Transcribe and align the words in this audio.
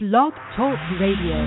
Blog 0.00 0.32
Talk 0.54 0.78
Radio. 1.00 1.42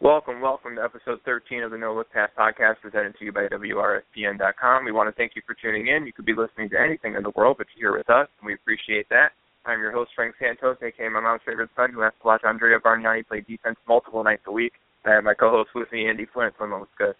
Welcome, 0.00 0.40
welcome 0.40 0.76
to 0.76 0.82
episode 0.82 1.18
13 1.26 1.62
of 1.62 1.72
the 1.72 1.76
No 1.76 1.94
Look 1.94 2.10
Pass 2.10 2.30
podcast 2.38 2.80
presented 2.80 3.18
to 3.18 3.26
you 3.26 3.32
by 3.32 3.48
WRSPN.com. 3.48 4.86
We 4.86 4.92
want 4.92 5.10
to 5.10 5.14
thank 5.14 5.32
you 5.36 5.42
for 5.46 5.54
tuning 5.60 5.88
in. 5.88 6.06
You 6.06 6.12
could 6.14 6.24
be 6.24 6.32
listening 6.32 6.70
to 6.70 6.80
anything 6.80 7.16
in 7.16 7.22
the 7.22 7.32
world, 7.36 7.56
but 7.58 7.66
you're 7.76 7.90
here 7.90 7.98
with 7.98 8.08
us, 8.08 8.28
and 8.40 8.46
we 8.46 8.54
appreciate 8.54 9.10
that. 9.10 9.32
I'm 9.66 9.80
your 9.80 9.92
host, 9.92 10.12
Frank 10.16 10.34
Santos, 10.40 10.78
aka 10.80 11.06
my 11.10 11.20
mom's 11.20 11.42
favorite 11.44 11.68
son, 11.76 11.92
who 11.92 12.00
has 12.00 12.14
to 12.22 12.26
watch 12.26 12.40
Andrea 12.46 12.80
Bargnani 12.80 13.28
play 13.28 13.44
defense 13.46 13.76
multiple 13.86 14.24
nights 14.24 14.44
a 14.46 14.52
week. 14.52 14.72
I 15.04 15.10
have 15.10 15.24
my 15.24 15.34
co-host 15.34 15.68
with 15.74 15.92
me, 15.92 16.08
Andy 16.08 16.26
Flint. 16.32 16.54
Flint, 16.56 16.72
what's 16.72 16.90
good? 16.96 17.14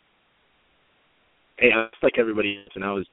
Hey, 1.58 1.68
just 1.68 2.02
like 2.02 2.14
everybody 2.18 2.62
else, 2.64 2.72
and 2.76 2.82
I 2.82 2.92
was 2.92 3.06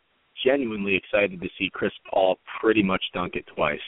genuinely 0.46 0.96
excited 0.96 1.42
to 1.42 1.50
see 1.60 1.70
Chris 1.74 1.92
Paul 2.10 2.38
pretty 2.62 2.84
much 2.84 3.04
dunk 3.14 3.36
it 3.36 3.44
twice. 3.54 3.84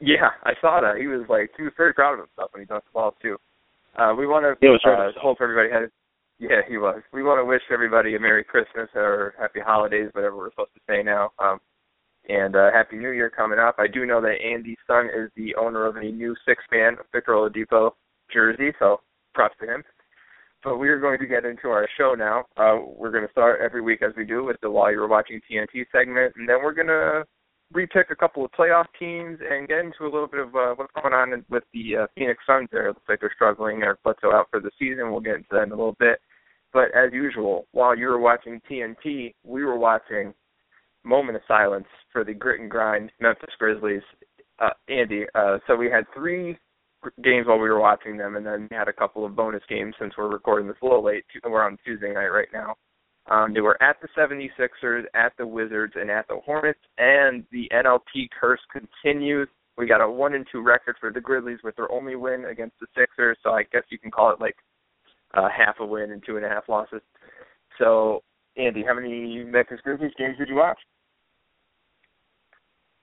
Yeah, 0.00 0.30
I 0.44 0.52
saw 0.60 0.80
that. 0.80 0.98
He 1.00 1.06
was 1.06 1.24
like 1.28 1.50
he 1.56 1.62
was 1.62 1.72
very 1.76 1.94
proud 1.94 2.14
of 2.14 2.20
himself 2.20 2.50
when 2.52 2.62
he 2.62 2.66
dunked 2.66 2.84
the 2.84 2.92
ball 2.92 3.14
too. 3.20 3.36
Uh, 3.98 4.14
we 4.16 4.26
want 4.26 4.44
to 4.44 4.68
uh, 4.68 5.20
hope 5.20 5.38
everybody 5.40 5.70
had. 5.70 5.90
Yeah, 6.38 6.60
he 6.68 6.76
was. 6.76 7.00
We 7.14 7.22
want 7.22 7.40
to 7.40 7.46
wish 7.46 7.62
everybody 7.72 8.14
a 8.14 8.20
Merry 8.20 8.44
Christmas 8.44 8.90
or 8.94 9.34
Happy 9.38 9.60
Holidays, 9.60 10.10
whatever 10.12 10.36
we're 10.36 10.50
supposed 10.50 10.74
to 10.74 10.80
say 10.86 11.02
now. 11.02 11.30
Um, 11.38 11.60
and 12.28 12.56
uh, 12.56 12.70
Happy 12.72 12.96
New 12.96 13.10
Year 13.10 13.30
coming 13.30 13.58
up. 13.58 13.76
I 13.78 13.86
do 13.86 14.04
know 14.04 14.20
that 14.20 14.42
Andy's 14.44 14.76
son 14.86 15.06
is 15.06 15.30
the 15.34 15.54
owner 15.54 15.86
of 15.86 15.96
a 15.96 16.02
new 16.02 16.34
six-man 16.46 16.96
Victor 17.12 17.32
Oladipo 17.32 17.92
jersey, 18.30 18.72
so 18.78 19.00
props 19.32 19.54
to 19.60 19.66
him. 19.66 19.82
But 20.62 20.78
we 20.78 20.88
are 20.88 20.98
going 20.98 21.20
to 21.20 21.26
get 21.26 21.44
into 21.44 21.68
our 21.68 21.88
show 21.96 22.14
now. 22.18 22.44
Uh, 22.56 22.84
we're 22.84 23.12
going 23.12 23.24
to 23.24 23.30
start 23.30 23.60
every 23.62 23.80
week 23.80 24.02
as 24.02 24.12
we 24.16 24.24
do 24.24 24.44
with 24.44 24.56
the 24.60 24.70
While 24.70 24.90
You 24.90 24.98
Were 24.98 25.08
Watching 25.08 25.40
TNT 25.50 25.86
segment, 25.92 26.34
and 26.36 26.48
then 26.48 26.56
we're 26.62 26.74
going 26.74 26.88
to 26.88 27.24
repick 27.74 28.10
a 28.10 28.16
couple 28.16 28.44
of 28.44 28.52
playoff 28.52 28.86
teams 28.98 29.38
and 29.48 29.68
get 29.68 29.80
into 29.80 30.02
a 30.02 30.12
little 30.12 30.26
bit 30.26 30.40
of 30.40 30.54
uh, 30.54 30.74
what's 30.74 30.92
going 30.94 31.14
on 31.14 31.44
with 31.48 31.64
the 31.72 31.96
uh, 31.96 32.06
Phoenix 32.14 32.42
Suns. 32.46 32.68
There, 32.70 32.86
it 32.86 32.90
looks 32.90 33.08
like 33.08 33.20
they're 33.20 33.32
struggling. 33.34 33.82
Eric 33.82 34.02
Bledsoe 34.02 34.32
out 34.32 34.48
for 34.50 34.60
the 34.60 34.70
season. 34.78 35.10
We'll 35.10 35.20
get 35.20 35.36
into 35.36 35.48
that 35.52 35.64
in 35.64 35.72
a 35.72 35.76
little 35.76 35.96
bit. 35.98 36.20
But 36.72 36.94
as 36.94 37.12
usual, 37.12 37.66
while 37.72 37.96
you 37.96 38.06
were 38.06 38.18
watching 38.18 38.60
TNT, 38.70 39.34
we 39.44 39.64
were 39.64 39.78
watching 39.78 40.34
moment 41.04 41.36
of 41.36 41.42
silence 41.46 41.86
for 42.12 42.24
the 42.24 42.34
grit 42.34 42.60
and 42.60 42.70
grind 42.70 43.10
Memphis 43.20 43.54
Grizzlies. 43.58 44.02
Uh, 44.58 44.70
Andy, 44.88 45.24
uh, 45.34 45.58
so 45.66 45.76
we 45.76 45.90
had 45.90 46.04
three 46.14 46.58
games 47.22 47.46
while 47.46 47.58
we 47.58 47.68
were 47.68 47.80
watching 47.80 48.16
them, 48.16 48.36
and 48.36 48.44
then 48.44 48.68
we 48.70 48.76
had 48.76 48.88
a 48.88 48.92
couple 48.92 49.24
of 49.24 49.36
bonus 49.36 49.62
games 49.68 49.94
since 49.98 50.14
we're 50.16 50.28
recording 50.28 50.66
this 50.66 50.76
a 50.82 50.84
little 50.84 51.04
late. 51.04 51.24
We're 51.44 51.64
on 51.64 51.78
Tuesday 51.84 52.12
night 52.12 52.28
right 52.28 52.48
now. 52.52 52.76
Um, 53.28 53.52
they 53.52 53.60
were 53.60 53.80
at 53.82 53.96
the 54.00 54.08
76ers, 54.16 55.04
at 55.14 55.32
the 55.36 55.46
Wizards, 55.46 55.94
and 55.96 56.10
at 56.10 56.28
the 56.28 56.36
Hornets, 56.44 56.78
and 56.98 57.44
the 57.50 57.68
NLT 57.72 58.28
curse 58.38 58.60
continues. 58.72 59.48
We 59.76 59.86
got 59.86 60.00
a 60.00 60.08
one 60.08 60.34
and 60.34 60.46
two 60.50 60.62
record 60.62 60.96
for 61.00 61.12
the 61.12 61.20
Grizzlies 61.20 61.58
with 61.64 61.76
their 61.76 61.90
only 61.90 62.14
win 62.14 62.46
against 62.46 62.76
the 62.80 62.86
Sixers, 62.96 63.36
so 63.42 63.50
I 63.50 63.64
guess 63.64 63.82
you 63.90 63.98
can 63.98 64.10
call 64.10 64.30
it 64.30 64.40
like 64.40 64.56
uh, 65.34 65.48
half 65.54 65.76
a 65.80 65.86
win 65.86 66.12
and 66.12 66.22
two 66.24 66.36
and 66.36 66.46
a 66.46 66.48
half 66.48 66.68
losses. 66.68 67.02
So, 67.78 68.22
Andy, 68.56 68.84
how 68.86 68.94
many 68.94 69.44
Memphis 69.44 69.80
Grizzlies 69.82 70.12
games 70.16 70.38
did 70.38 70.48
you 70.48 70.54
watch? 70.54 70.78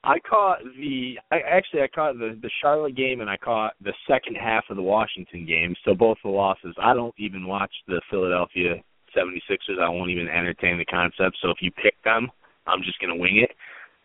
I 0.05 0.19
caught 0.27 0.59
the 0.77 1.17
I 1.31 1.37
actually 1.49 1.81
I 1.81 1.87
caught 1.87 2.17
the 2.17 2.37
the 2.41 2.49
Charlotte 2.61 2.95
game 2.95 3.21
and 3.21 3.29
I 3.29 3.37
caught 3.37 3.73
the 3.81 3.93
second 4.07 4.35
half 4.35 4.65
of 4.69 4.75
the 4.75 4.81
Washington 4.81 5.45
game, 5.45 5.75
so 5.85 5.93
both 5.93 6.17
the 6.23 6.29
losses. 6.29 6.75
I 6.81 6.93
don't 6.93 7.15
even 7.17 7.47
watch 7.47 7.71
the 7.87 8.01
Philadelphia 8.09 8.83
76ers. 9.15 9.81
I 9.81 9.89
won't 9.89 10.11
even 10.11 10.27
entertain 10.27 10.77
the 10.77 10.85
concept. 10.85 11.37
So 11.41 11.49
if 11.49 11.57
you 11.61 11.71
pick 11.71 11.95
them, 12.03 12.29
I'm 12.67 12.81
just 12.83 12.99
going 12.99 13.13
to 13.13 13.19
wing 13.19 13.37
it. 13.43 13.55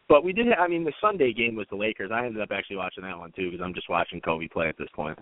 But 0.08 0.24
we 0.24 0.32
did. 0.32 0.46
I 0.52 0.68
mean, 0.68 0.84
the 0.84 0.92
Sunday 1.00 1.32
game 1.32 1.54
was 1.54 1.66
the 1.70 1.76
Lakers. 1.76 2.10
I 2.12 2.24
ended 2.24 2.40
up 2.40 2.50
actually 2.50 2.76
watching 2.76 3.04
that 3.04 3.18
one 3.18 3.32
too 3.32 3.50
because 3.50 3.62
I'm 3.62 3.74
just 3.74 3.90
watching 3.90 4.20
Kobe 4.20 4.48
play 4.48 4.68
at 4.68 4.78
this 4.78 4.88
point. 4.94 5.18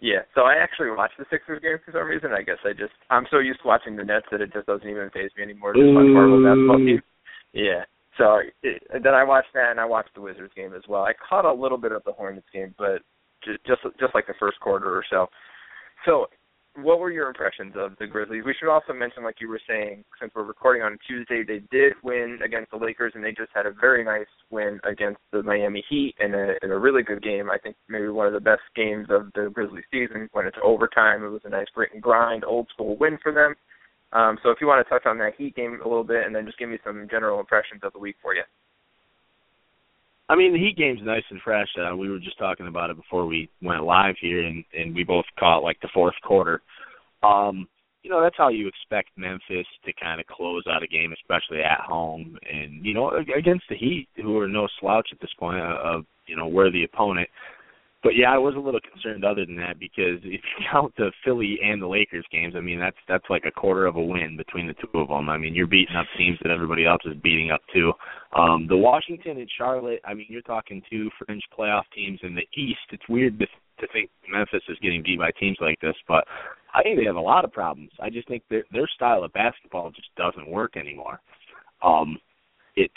Yeah, 0.00 0.26
so 0.34 0.42
I 0.42 0.54
actually 0.58 0.90
watched 0.90 1.14
the 1.16 1.26
Sixers 1.30 1.62
game 1.62 1.78
for 1.84 1.92
some 1.92 2.08
reason. 2.08 2.32
I 2.32 2.42
guess 2.42 2.58
I 2.64 2.72
just 2.72 2.96
I'm 3.08 3.26
so 3.30 3.38
used 3.38 3.60
to 3.62 3.68
watching 3.68 3.94
the 3.94 4.02
Nets 4.02 4.26
that 4.32 4.40
it 4.40 4.52
just 4.52 4.66
doesn't 4.66 4.88
even 4.88 5.10
phase 5.10 5.30
me 5.36 5.44
anymore. 5.44 5.74
Just 5.74 5.94
watch 5.94 6.10
horrible 6.10 6.42
basketball 6.42 6.78
team. 6.78 7.02
Yeah. 7.52 7.84
So 8.18 8.40
it, 8.62 8.82
then 8.90 9.14
I 9.14 9.22
watched 9.22 9.54
that 9.54 9.70
and 9.70 9.78
I 9.78 9.84
watched 9.84 10.14
the 10.14 10.20
Wizards 10.20 10.52
game 10.56 10.74
as 10.74 10.82
well. 10.88 11.02
I 11.02 11.12
caught 11.14 11.44
a 11.44 11.52
little 11.52 11.78
bit 11.78 11.92
of 11.92 12.02
the 12.04 12.12
Hornets 12.12 12.48
game, 12.52 12.74
but 12.76 13.00
just, 13.44 13.62
just 13.98 14.14
like 14.14 14.26
the 14.26 14.34
first 14.40 14.58
quarter 14.60 14.90
or 14.90 15.04
so. 15.08 15.28
So 16.04 16.26
what 16.76 17.00
were 17.00 17.10
your 17.10 17.28
impressions 17.28 17.74
of 17.76 17.92
the 17.98 18.06
Grizzlies? 18.06 18.44
We 18.46 18.54
should 18.58 18.72
also 18.72 18.92
mention, 18.92 19.22
like 19.24 19.40
you 19.40 19.48
were 19.48 19.60
saying, 19.68 20.04
since 20.18 20.32
we're 20.34 20.44
recording 20.44 20.82
on 20.82 20.98
Tuesday, 21.06 21.42
they 21.46 21.60
did 21.70 21.92
win 22.02 22.38
against 22.44 22.70
the 22.70 22.78
Lakers, 22.78 23.12
and 23.14 23.22
they 23.22 23.32
just 23.32 23.50
had 23.54 23.66
a 23.66 23.72
very 23.72 24.04
nice 24.04 24.26
win 24.50 24.80
against 24.84 25.20
the 25.32 25.42
Miami 25.42 25.84
Heat 25.88 26.14
in 26.18 26.34
a 26.34 26.54
in 26.62 26.70
a 26.70 26.78
really 26.78 27.02
good 27.02 27.22
game. 27.22 27.50
I 27.50 27.58
think 27.58 27.76
maybe 27.88 28.08
one 28.08 28.26
of 28.26 28.32
the 28.32 28.40
best 28.40 28.62
games 28.74 29.08
of 29.10 29.30
the 29.34 29.50
Grizzlies 29.52 29.84
season. 29.90 30.28
When 30.32 30.46
it's 30.46 30.56
overtime, 30.62 31.24
it 31.24 31.28
was 31.28 31.42
a 31.44 31.50
nice 31.50 31.68
grit 31.74 31.90
and 31.92 32.02
grind, 32.02 32.44
old 32.44 32.68
school 32.72 32.96
win 32.96 33.18
for 33.22 33.32
them. 33.32 33.54
Um, 34.12 34.38
so 34.42 34.50
if 34.50 34.58
you 34.60 34.66
want 34.66 34.84
to 34.84 34.90
touch 34.90 35.06
on 35.06 35.18
that 35.18 35.34
Heat 35.36 35.54
game 35.54 35.78
a 35.84 35.88
little 35.88 36.04
bit, 36.04 36.26
and 36.26 36.34
then 36.34 36.46
just 36.46 36.58
give 36.58 36.68
me 36.68 36.78
some 36.84 37.06
general 37.10 37.40
impressions 37.40 37.82
of 37.82 37.92
the 37.92 37.98
week 37.98 38.16
for 38.22 38.34
you. 38.34 38.42
I 40.32 40.34
mean, 40.34 40.54
the 40.54 40.58
Heat 40.58 40.78
game's 40.78 41.02
nice 41.02 41.24
and 41.28 41.42
fresh. 41.42 41.68
Uh, 41.76 41.94
we 41.94 42.08
were 42.08 42.18
just 42.18 42.38
talking 42.38 42.66
about 42.66 42.88
it 42.88 42.96
before 42.96 43.26
we 43.26 43.50
went 43.60 43.84
live 43.84 44.14
here, 44.18 44.42
and 44.42 44.64
and 44.72 44.94
we 44.94 45.04
both 45.04 45.26
caught 45.38 45.62
like 45.62 45.78
the 45.82 45.90
fourth 45.92 46.14
quarter. 46.24 46.62
Um, 47.22 47.68
you 48.02 48.08
know, 48.08 48.22
that's 48.22 48.38
how 48.38 48.48
you 48.48 48.66
expect 48.66 49.10
Memphis 49.14 49.66
to 49.84 49.92
kind 50.02 50.22
of 50.22 50.26
close 50.28 50.64
out 50.70 50.82
a 50.82 50.86
game, 50.86 51.12
especially 51.12 51.62
at 51.62 51.80
home, 51.80 52.38
and 52.50 52.82
you 52.82 52.94
know, 52.94 53.12
against 53.36 53.64
the 53.68 53.76
Heat, 53.76 54.08
who 54.16 54.38
are 54.38 54.48
no 54.48 54.66
slouch 54.80 55.08
at 55.12 55.20
this 55.20 55.34
point 55.38 55.60
uh, 55.60 55.76
of 55.84 56.06
you 56.26 56.34
know 56.34 56.46
worthy 56.46 56.84
opponent 56.84 57.28
but 58.02 58.16
yeah, 58.16 58.32
I 58.32 58.38
was 58.38 58.54
a 58.56 58.58
little 58.58 58.80
concerned 58.80 59.24
other 59.24 59.46
than 59.46 59.56
that 59.56 59.78
because 59.78 60.18
if 60.24 60.40
you 60.42 60.64
count 60.72 60.94
the 60.96 61.12
Philly 61.24 61.58
and 61.62 61.80
the 61.80 61.86
Lakers 61.86 62.26
games, 62.32 62.54
I 62.56 62.60
mean 62.60 62.80
that's 62.80 62.96
that's 63.08 63.24
like 63.30 63.44
a 63.46 63.50
quarter 63.50 63.86
of 63.86 63.96
a 63.96 64.02
win 64.02 64.36
between 64.36 64.66
the 64.66 64.74
two 64.74 64.98
of 64.98 65.08
them. 65.08 65.28
I 65.28 65.38
mean 65.38 65.54
you're 65.54 65.66
beating 65.66 65.96
up 65.96 66.06
teams 66.18 66.38
that 66.42 66.50
everybody 66.50 66.86
else 66.86 67.02
is 67.04 67.16
beating 67.22 67.50
up 67.50 67.60
too. 67.72 67.92
Um, 68.36 68.66
the 68.68 68.76
Washington 68.76 69.38
and 69.38 69.50
Charlotte, 69.56 70.00
I 70.04 70.14
mean 70.14 70.26
you're 70.28 70.42
talking 70.42 70.82
two 70.90 71.10
fringe 71.18 71.42
playoff 71.56 71.84
teams 71.94 72.18
in 72.22 72.34
the 72.34 72.46
East. 72.54 72.80
It's 72.90 73.08
weird 73.08 73.38
to 73.38 73.46
to 73.80 73.88
think 73.92 74.10
Memphis 74.30 74.62
is 74.68 74.78
getting 74.80 75.02
beat 75.02 75.18
by 75.18 75.30
teams 75.38 75.56
like 75.60 75.80
this, 75.80 75.96
but 76.06 76.24
I 76.74 76.82
think 76.82 76.98
they 76.98 77.04
have 77.04 77.16
a 77.16 77.20
lot 77.20 77.44
of 77.44 77.52
problems. 77.52 77.90
I 78.00 78.10
just 78.10 78.28
think 78.28 78.42
their 78.48 78.64
their 78.72 78.88
style 78.94 79.24
of 79.24 79.32
basketball 79.32 79.90
just 79.90 80.08
doesn't 80.16 80.48
work 80.48 80.76
anymore. 80.76 81.20
Um, 81.82 82.18
it's 82.76 82.94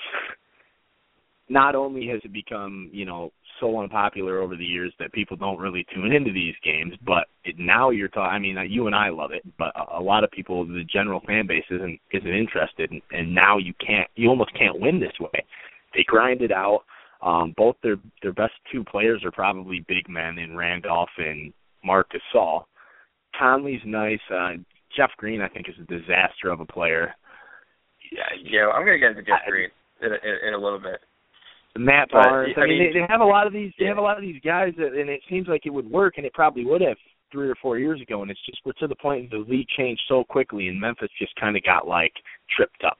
not 1.49 1.75
only 1.75 2.07
has 2.07 2.21
it 2.23 2.33
become 2.33 2.89
you 2.91 3.05
know 3.05 3.31
so 3.59 3.79
unpopular 3.79 4.39
over 4.39 4.55
the 4.55 4.65
years 4.65 4.93
that 4.99 5.13
people 5.13 5.37
don't 5.37 5.59
really 5.59 5.85
tune 5.93 6.11
into 6.11 6.31
these 6.31 6.55
games. 6.63 6.93
But 7.05 7.27
it, 7.43 7.55
now 7.57 7.89
you're 7.89 8.07
talking. 8.07 8.35
I 8.35 8.39
mean, 8.39 8.57
you 8.69 8.87
and 8.87 8.95
I 8.95 9.09
love 9.09 9.31
it, 9.31 9.43
but 9.57 9.71
a, 9.75 9.99
a 9.99 10.01
lot 10.01 10.23
of 10.23 10.31
people, 10.31 10.65
the 10.65 10.83
general 10.91 11.21
fan 11.27 11.47
base, 11.47 11.65
isn't 11.69 11.99
isn't 12.11 12.33
interested. 12.33 12.91
And, 12.91 13.01
and 13.11 13.33
now 13.33 13.57
you 13.57 13.73
can't. 13.85 14.09
You 14.15 14.29
almost 14.29 14.57
can't 14.57 14.79
win 14.79 14.99
this 14.99 15.19
way. 15.19 15.45
They 15.93 16.03
grind 16.05 16.41
it 16.41 16.51
out. 16.51 16.81
Um, 17.21 17.53
both 17.57 17.75
their 17.81 17.97
their 18.21 18.33
best 18.33 18.53
two 18.71 18.83
players 18.83 19.23
are 19.23 19.31
probably 19.31 19.85
big 19.87 20.09
men 20.09 20.37
in 20.37 20.55
Randolph 20.55 21.09
and 21.17 21.53
Marc 21.83 22.11
Gasol. 22.11 22.65
Conley's 23.37 23.81
nice. 23.85 24.19
Uh, 24.31 24.53
Jeff 24.95 25.11
Green, 25.17 25.41
I 25.41 25.49
think, 25.49 25.67
is 25.67 25.75
a 25.81 25.91
disaster 25.91 26.49
of 26.49 26.59
a 26.59 26.65
player. 26.65 27.13
Yeah, 28.11 28.21
yeah. 28.43 28.67
I'm 28.67 28.85
gonna 28.85 28.99
get 28.99 29.11
into 29.11 29.23
Jeff 29.23 29.41
Green 29.47 29.69
in 30.01 30.11
a, 30.11 30.15
in, 30.15 30.47
in 30.49 30.53
a 30.53 30.57
little 30.57 30.79
bit. 30.79 31.01
Matt 31.77 32.09
Barnes. 32.09 32.53
But, 32.55 32.61
I, 32.61 32.65
I 32.65 32.67
mean, 32.67 32.91
they, 32.93 32.99
they 32.99 33.05
have 33.09 33.21
a 33.21 33.25
lot 33.25 33.47
of 33.47 33.53
these. 33.53 33.71
They 33.79 33.85
have 33.85 33.97
a 33.97 34.01
lot 34.01 34.17
of 34.17 34.21
these 34.21 34.41
guys, 34.43 34.73
that, 34.77 34.93
and 34.93 35.09
it 35.09 35.21
seems 35.29 35.47
like 35.47 35.65
it 35.65 35.71
would 35.71 35.89
work, 35.89 36.15
and 36.17 36.25
it 36.25 36.33
probably 36.33 36.65
would 36.65 36.81
have 36.81 36.97
three 37.31 37.49
or 37.49 37.55
four 37.61 37.77
years 37.77 38.01
ago. 38.01 38.21
And 38.21 38.31
it's 38.31 38.45
just 38.45 38.59
we're 38.65 38.73
to 38.73 38.87
the 38.87 38.95
point 38.95 39.31
the 39.31 39.45
league 39.47 39.67
changed 39.77 40.01
so 40.07 40.23
quickly, 40.23 40.67
and 40.67 40.79
Memphis 40.79 41.09
just 41.19 41.35
kind 41.35 41.57
of 41.57 41.63
got 41.63 41.87
like 41.87 42.13
tripped 42.55 42.83
up. 42.85 42.99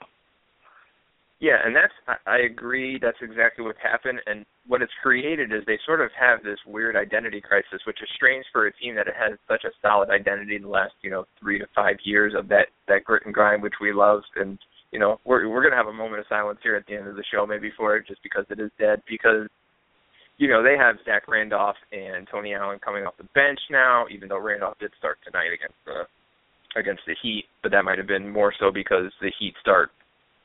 Yeah, 1.39 1.57
and 1.63 1.75
that's 1.75 2.19
I 2.25 2.39
agree. 2.39 2.97
That's 3.01 3.17
exactly 3.21 3.65
what 3.65 3.75
happened, 3.81 4.19
and 4.25 4.45
what 4.67 4.81
it's 4.81 4.91
created 5.03 5.51
is 5.51 5.63
they 5.67 5.77
sort 5.85 6.01
of 6.01 6.09
have 6.19 6.41
this 6.43 6.57
weird 6.65 6.95
identity 6.95 7.41
crisis, 7.41 7.81
which 7.85 8.01
is 8.01 8.09
strange 8.15 8.45
for 8.53 8.67
a 8.67 8.73
team 8.73 8.95
that 8.95 9.07
has 9.07 9.37
such 9.47 9.63
a 9.65 9.69
solid 9.81 10.09
identity 10.09 10.55
in 10.55 10.63
the 10.63 10.69
last 10.69 10.93
you 11.01 11.11
know 11.11 11.25
three 11.39 11.59
to 11.59 11.65
five 11.75 11.97
years 12.03 12.33
of 12.35 12.47
that 12.47 12.67
that 12.87 13.03
grit 13.03 13.23
and 13.25 13.33
grind, 13.33 13.61
which 13.61 13.75
we 13.81 13.91
love, 13.91 14.21
and 14.37 14.57
you 14.95 14.99
know, 14.99 15.19
we're 15.25 15.49
we're 15.49 15.61
gonna 15.61 15.75
have 15.75 15.87
a 15.87 15.93
moment 15.93 16.21
of 16.21 16.25
silence 16.29 16.57
here 16.63 16.77
at 16.77 16.87
the 16.87 16.95
end 16.95 17.05
of 17.05 17.17
the 17.17 17.23
show, 17.29 17.45
maybe 17.45 17.69
for 17.75 17.97
it, 17.97 18.07
just 18.07 18.23
because 18.23 18.45
it 18.49 18.61
is 18.61 18.71
dead. 18.79 19.01
Because, 19.09 19.45
you 20.37 20.47
know, 20.47 20.63
they 20.63 20.77
have 20.77 20.95
Zach 21.03 21.27
Randolph 21.27 21.75
and 21.91 22.25
Tony 22.31 22.53
Allen 22.53 22.79
coming 22.79 23.03
off 23.03 23.17
the 23.17 23.27
bench 23.35 23.59
now, 23.69 24.05
even 24.09 24.29
though 24.29 24.39
Randolph 24.39 24.79
did 24.79 24.91
start 24.97 25.17
tonight 25.25 25.49
against 25.53 25.75
the 25.83 26.79
against 26.79 27.01
the 27.05 27.15
Heat, 27.21 27.43
but 27.61 27.73
that 27.73 27.83
might 27.83 27.97
have 27.97 28.07
been 28.07 28.29
more 28.31 28.53
so 28.57 28.71
because 28.71 29.11
the 29.19 29.33
Heat 29.37 29.53
start 29.59 29.91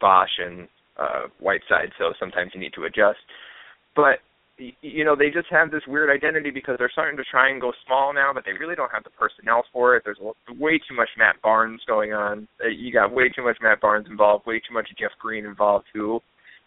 Bosh 0.01 0.35
and 0.45 0.67
uh, 0.99 1.29
Whiteside, 1.39 1.93
so 1.97 2.13
sometimes 2.19 2.51
you 2.53 2.59
need 2.59 2.73
to 2.75 2.87
adjust. 2.87 3.21
But 3.95 4.19
you 4.83 5.05
know 5.05 5.17
they 5.17 5.31
just 5.31 5.49
have 5.51 5.71
this 5.71 5.83
weird 5.87 6.11
identity 6.11 6.51
because 6.51 6.77
they're 6.79 6.91
starting 6.93 7.17
to 7.17 7.25
try 7.31 7.51
and 7.51 7.61
go 7.61 7.73
small 7.87 8.13
now, 8.13 8.33
but 8.33 8.45
they 8.45 8.53
really 8.53 8.75
don't 8.75 8.93
have 8.93 9.05
the 9.05 9.11
personnel 9.11 9.65
for 9.73 9.97
it. 9.97 10.03
There's 10.05 10.19
way 10.59 10.79
too 10.79 10.95
much 10.95 11.09
Matt 11.17 11.41
Barnes 11.43 11.81
going 11.87 12.13
on. 12.13 12.47
Uh, 12.63 12.69
you 12.69 12.93
got 12.93 13.13
way 13.13 13.29
too 13.29 13.45
much 13.45 13.57
Matt 13.63 13.81
Barnes 13.81 14.07
involved, 14.09 14.47
way 14.47 14.61
too 14.61 14.75
much 14.75 14.89
Jeff 14.99 15.13
Green 15.21 15.45
involved 15.45 15.87
too, 15.93 16.21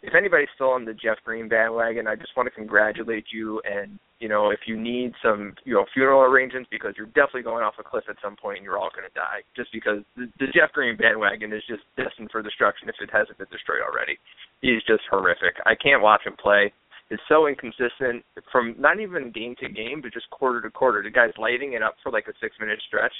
if 0.03 0.13
anybody's 0.13 0.51
still 0.53 0.69
on 0.75 0.83
the 0.83 0.93
Jeff 0.93 1.17
Green 1.23 1.47
bandwagon, 1.47 2.07
I 2.07 2.15
just 2.15 2.35
want 2.35 2.47
to 2.47 2.51
congratulate 2.51 3.25
you. 3.31 3.61
And 3.63 3.97
you 4.19 4.27
know, 4.27 4.51
if 4.51 4.59
you 4.67 4.79
need 4.79 5.13
some 5.23 5.55
you 5.63 5.73
know 5.73 5.85
funeral 5.93 6.21
arrangements 6.21 6.67
because 6.69 6.93
you're 6.97 7.07
definitely 7.15 7.43
going 7.43 7.63
off 7.63 7.75
a 7.79 7.83
cliff 7.83 8.03
at 8.09 8.17
some 8.21 8.35
point 8.35 8.57
and 8.57 8.65
you're 8.65 8.77
all 8.77 8.91
going 8.93 9.07
to 9.07 9.15
die, 9.15 9.47
just 9.55 9.71
because 9.71 10.03
the, 10.17 10.27
the 10.39 10.51
Jeff 10.53 10.75
Green 10.75 10.97
bandwagon 10.97 11.53
is 11.53 11.63
just 11.67 11.83
destined 11.95 12.29
for 12.31 12.43
destruction 12.43 12.89
if 12.89 12.95
it 12.99 13.09
hasn't 13.15 13.37
been 13.39 13.47
destroyed 13.49 13.79
already. 13.79 14.19
He's 14.59 14.83
just 14.83 15.07
horrific. 15.09 15.55
I 15.65 15.75
can't 15.75 16.03
watch 16.03 16.27
him 16.27 16.35
play. 16.35 16.73
It's 17.09 17.21
so 17.27 17.47
inconsistent 17.47 18.23
from 18.51 18.75
not 18.79 18.99
even 18.99 19.31
game 19.31 19.55
to 19.59 19.69
game, 19.69 20.01
but 20.01 20.13
just 20.13 20.29
quarter 20.29 20.61
to 20.61 20.69
quarter. 20.71 21.03
The 21.03 21.11
guy's 21.11 21.33
lighting 21.37 21.73
it 21.73 21.83
up 21.83 21.95
for 22.01 22.11
like 22.11 22.27
a 22.27 22.33
six 22.41 22.55
minute 22.59 22.79
stretch, 22.87 23.13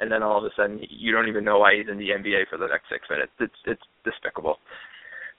and 0.00 0.10
then 0.10 0.22
all 0.22 0.38
of 0.38 0.44
a 0.44 0.50
sudden 0.56 0.80
you 0.88 1.12
don't 1.12 1.28
even 1.28 1.44
know 1.44 1.58
why 1.58 1.74
he's 1.76 1.88
in 1.90 1.98
the 1.98 2.10
NBA 2.10 2.48
for 2.48 2.58
the 2.58 2.68
next 2.68 2.88
six 2.90 3.04
minutes. 3.10 3.32
It's 3.40 3.60
it's 3.66 3.82
despicable. 4.04 4.58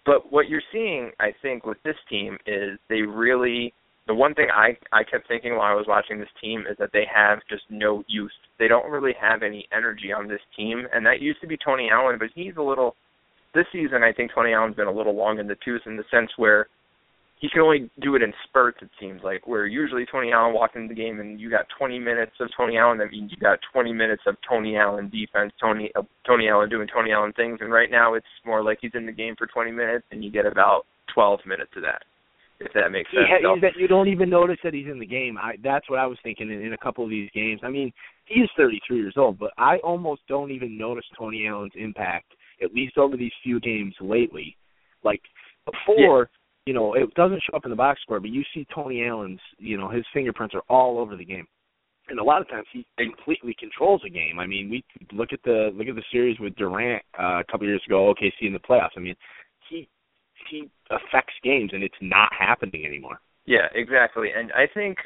But 0.06 0.31
what 0.31 0.50
you're 0.50 0.63
seeing, 0.71 1.12
I 1.19 1.30
think, 1.42 1.65
with 1.65 1.77
this 1.83 1.95
team 2.09 2.38
is 2.48 2.80
they 2.89 3.01
really 3.01 3.74
the 4.07 4.15
one 4.15 4.33
thing 4.33 4.47
I 4.54 4.75
I 4.92 5.04
kept 5.04 5.27
thinking 5.27 5.56
while 5.56 5.71
I 5.71 5.75
was 5.75 5.86
watching 5.88 6.19
this 6.19 6.30
team 6.42 6.65
is 6.69 6.75
that 6.80 6.89
they 6.92 7.06
have 7.13 7.39
just 7.50 7.63
no 7.69 8.04
youth. 8.07 8.31
They 8.59 8.68
don't 8.68 8.92
really 8.92 9.13
have 9.21 9.44
any 9.44 9.68
energy 9.71 10.12
on 10.12 10.27
this 10.27 10.42
team, 10.57 10.88
and 10.94 11.06
that 11.06 11.21
used 11.21 11.42
to 11.42 11.47
be 11.47 11.57
Tony 11.57 11.89
Allen, 11.92 12.18
but 12.19 12.30
he's 12.33 12.57
a 12.57 12.62
little. 12.62 12.95
This 13.54 13.65
season, 13.71 14.01
I 14.01 14.13
think 14.13 14.31
Tony 14.33 14.54
Allen's 14.54 14.77
been 14.77 14.88
a 14.88 14.92
little 14.92 15.15
long 15.15 15.38
in 15.38 15.47
the 15.47 15.57
tooth 15.63 15.81
in 15.86 15.97
the 15.97 16.06
sense 16.09 16.31
where 16.38 16.68
he 17.42 17.50
can 17.50 17.62
only 17.62 17.90
do 18.00 18.16
it 18.16 18.22
in 18.22 18.32
spurts. 18.48 18.78
It 18.84 18.90
seems 19.00 19.22
like 19.24 19.48
where 19.48 19.66
usually 19.66 20.06
Tony 20.10 20.32
Allen 20.32 20.54
walked 20.54 20.76
into 20.76 20.94
the 20.94 21.00
game 21.00 21.20
and 21.20 21.40
you 21.40 21.50
got 21.50 21.66
20 21.78 21.98
minutes 21.98 22.34
of 22.40 22.50
Tony 22.56 22.78
Allen. 22.78 23.00
That 23.00 23.10
means 23.10 23.32
you 23.32 23.38
got 23.38 23.58
20 23.74 23.92
minutes 23.92 24.22
of 24.28 24.36
Tony 24.48 24.78
Allen 24.78 25.10
defense, 25.10 25.52
Tony 25.60 25.90
uh, 25.96 26.04
Tony 26.26 26.50
Allen 26.50 26.70
doing 26.70 26.88
Tony 26.88 27.12
Allen 27.12 27.34
things. 27.34 27.58
And 27.60 27.74
right 27.74 27.90
now 27.90 28.14
it's 28.14 28.28
more 28.46 28.64
like 28.64 28.78
he's 28.80 28.92
in 28.94 29.08
the 29.08 29.12
game 29.12 29.34
for 29.40 29.48
20 29.48 29.72
minutes 29.72 30.06
and 30.12 30.24
you 30.24 30.32
get 30.32 30.46
about 30.46 30.86
12 31.16 31.40
minutes 31.48 31.72
of 31.76 31.82
that. 31.82 32.04
If 32.60 32.72
that 32.74 32.92
makes 32.92 33.10
sense. 33.10 33.26
Yeah, 33.28 33.56
that 33.60 33.76
you 33.76 33.88
don't 33.88 34.08
even 34.08 34.30
notice 34.30 34.58
that 34.64 34.76
he's 34.76 34.86
in 34.86 35.00
the 35.00 35.06
game. 35.08 35.36
I 35.36 35.54
that's 35.64 35.90
what 35.90 35.98
I 35.98 36.06
was 36.06 36.20
thinking 36.22 36.52
in, 36.52 36.62
in 36.62 36.74
a 36.74 36.78
couple 36.78 37.04
of 37.04 37.10
these 37.10 37.32
games. 37.34 37.62
I 37.64 37.70
mean, 37.70 37.92
he 38.26 38.42
is 38.42 38.50
33 38.56 38.98
years 38.98 39.16
old, 39.18 39.40
but 39.40 39.50
I 39.58 39.78
almost 39.78 40.22
don't 40.28 40.52
even 40.52 40.78
notice 40.78 41.06
Tony 41.18 41.48
Allen's 41.48 41.74
impact 41.74 42.34
at 42.64 42.72
least 42.72 43.00
over 43.00 43.18
these 43.18 43.32
few 43.44 43.60
games 43.60 43.96
lately. 44.00 44.56
Like 45.04 45.22
before. 45.66 46.30
Yeah 46.30 46.38
you 46.66 46.74
know, 46.74 46.94
it 46.94 47.13
doesn't 47.16 47.42
show 47.42 47.58
up 47.58 47.66
in 47.66 47.72
the 47.72 47.78
box 47.78 48.02
score, 48.02 48.19
but 48.19 48.30
you 48.30 48.44
see 48.54 48.68
Tony 48.74 49.06
Allen's, 49.06 49.40
you 49.58 49.78
know, 49.78 49.90
his 49.90 50.06
fingerprints 50.13 50.54
are 50.54 50.63
all 50.69 51.00
over 51.00 51.16
the 51.16 51.25
game. 51.25 51.48
And 52.08 52.19
a 52.19 52.24
lot 52.24 52.42
of 52.42 52.50
times 52.50 52.68
he 52.74 52.86
completely 52.98 53.56
controls 53.58 54.02
a 54.06 54.10
game. 54.10 54.40
I 54.40 54.46
mean, 54.46 54.69
we 54.69 54.84
look 55.13 55.30
at 55.31 55.40
the 55.44 55.72
look 55.74 55.88
at 55.88 55.96
the 55.96 56.04
series 56.12 56.40
with 56.40 56.56
Durant 56.56 57.02
uh, 57.18 57.40
a 57.40 57.44
couple 57.50 57.68
years 57.68 57.81
ago, 57.86 58.13
OKC 58.13 58.48
in 58.48 58.54
the 58.54 58.60
playoffs. 58.60 58.98
I 58.98 59.00
mean, 59.00 59.16
he 59.69 59.88
he 60.50 60.69
affects 60.90 61.34
games, 61.44 61.72
and 61.74 61.84
it's 61.84 61.96
not 62.02 62.30
happening 62.38 62.86
anymore. 62.86 63.22
Yeah, 63.46 63.68
exactly. 63.74 64.30
And 64.36 64.52
I 64.52 64.66
think 64.74 64.98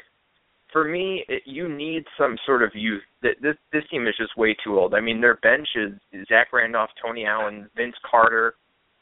for 0.72 0.84
me, 0.84 1.24
it, 1.28 1.42
you 1.46 1.68
need 1.68 2.04
some 2.18 2.36
sort 2.44 2.62
of 2.62 2.70
youth. 2.74 3.02
This 3.22 3.56
this 3.72 3.84
team 3.90 4.06
is 4.08 4.14
just 4.18 4.36
way 4.36 4.56
too 4.64 4.78
old. 4.78 4.94
I 4.94 5.00
mean, 5.00 5.20
their 5.20 5.36
bench 5.36 5.68
is 5.76 5.92
Zach 6.28 6.52
Randolph, 6.52 6.90
Tony 7.00 7.24
Allen, 7.24 7.68
Vince 7.76 7.96
Carter, 8.10 8.54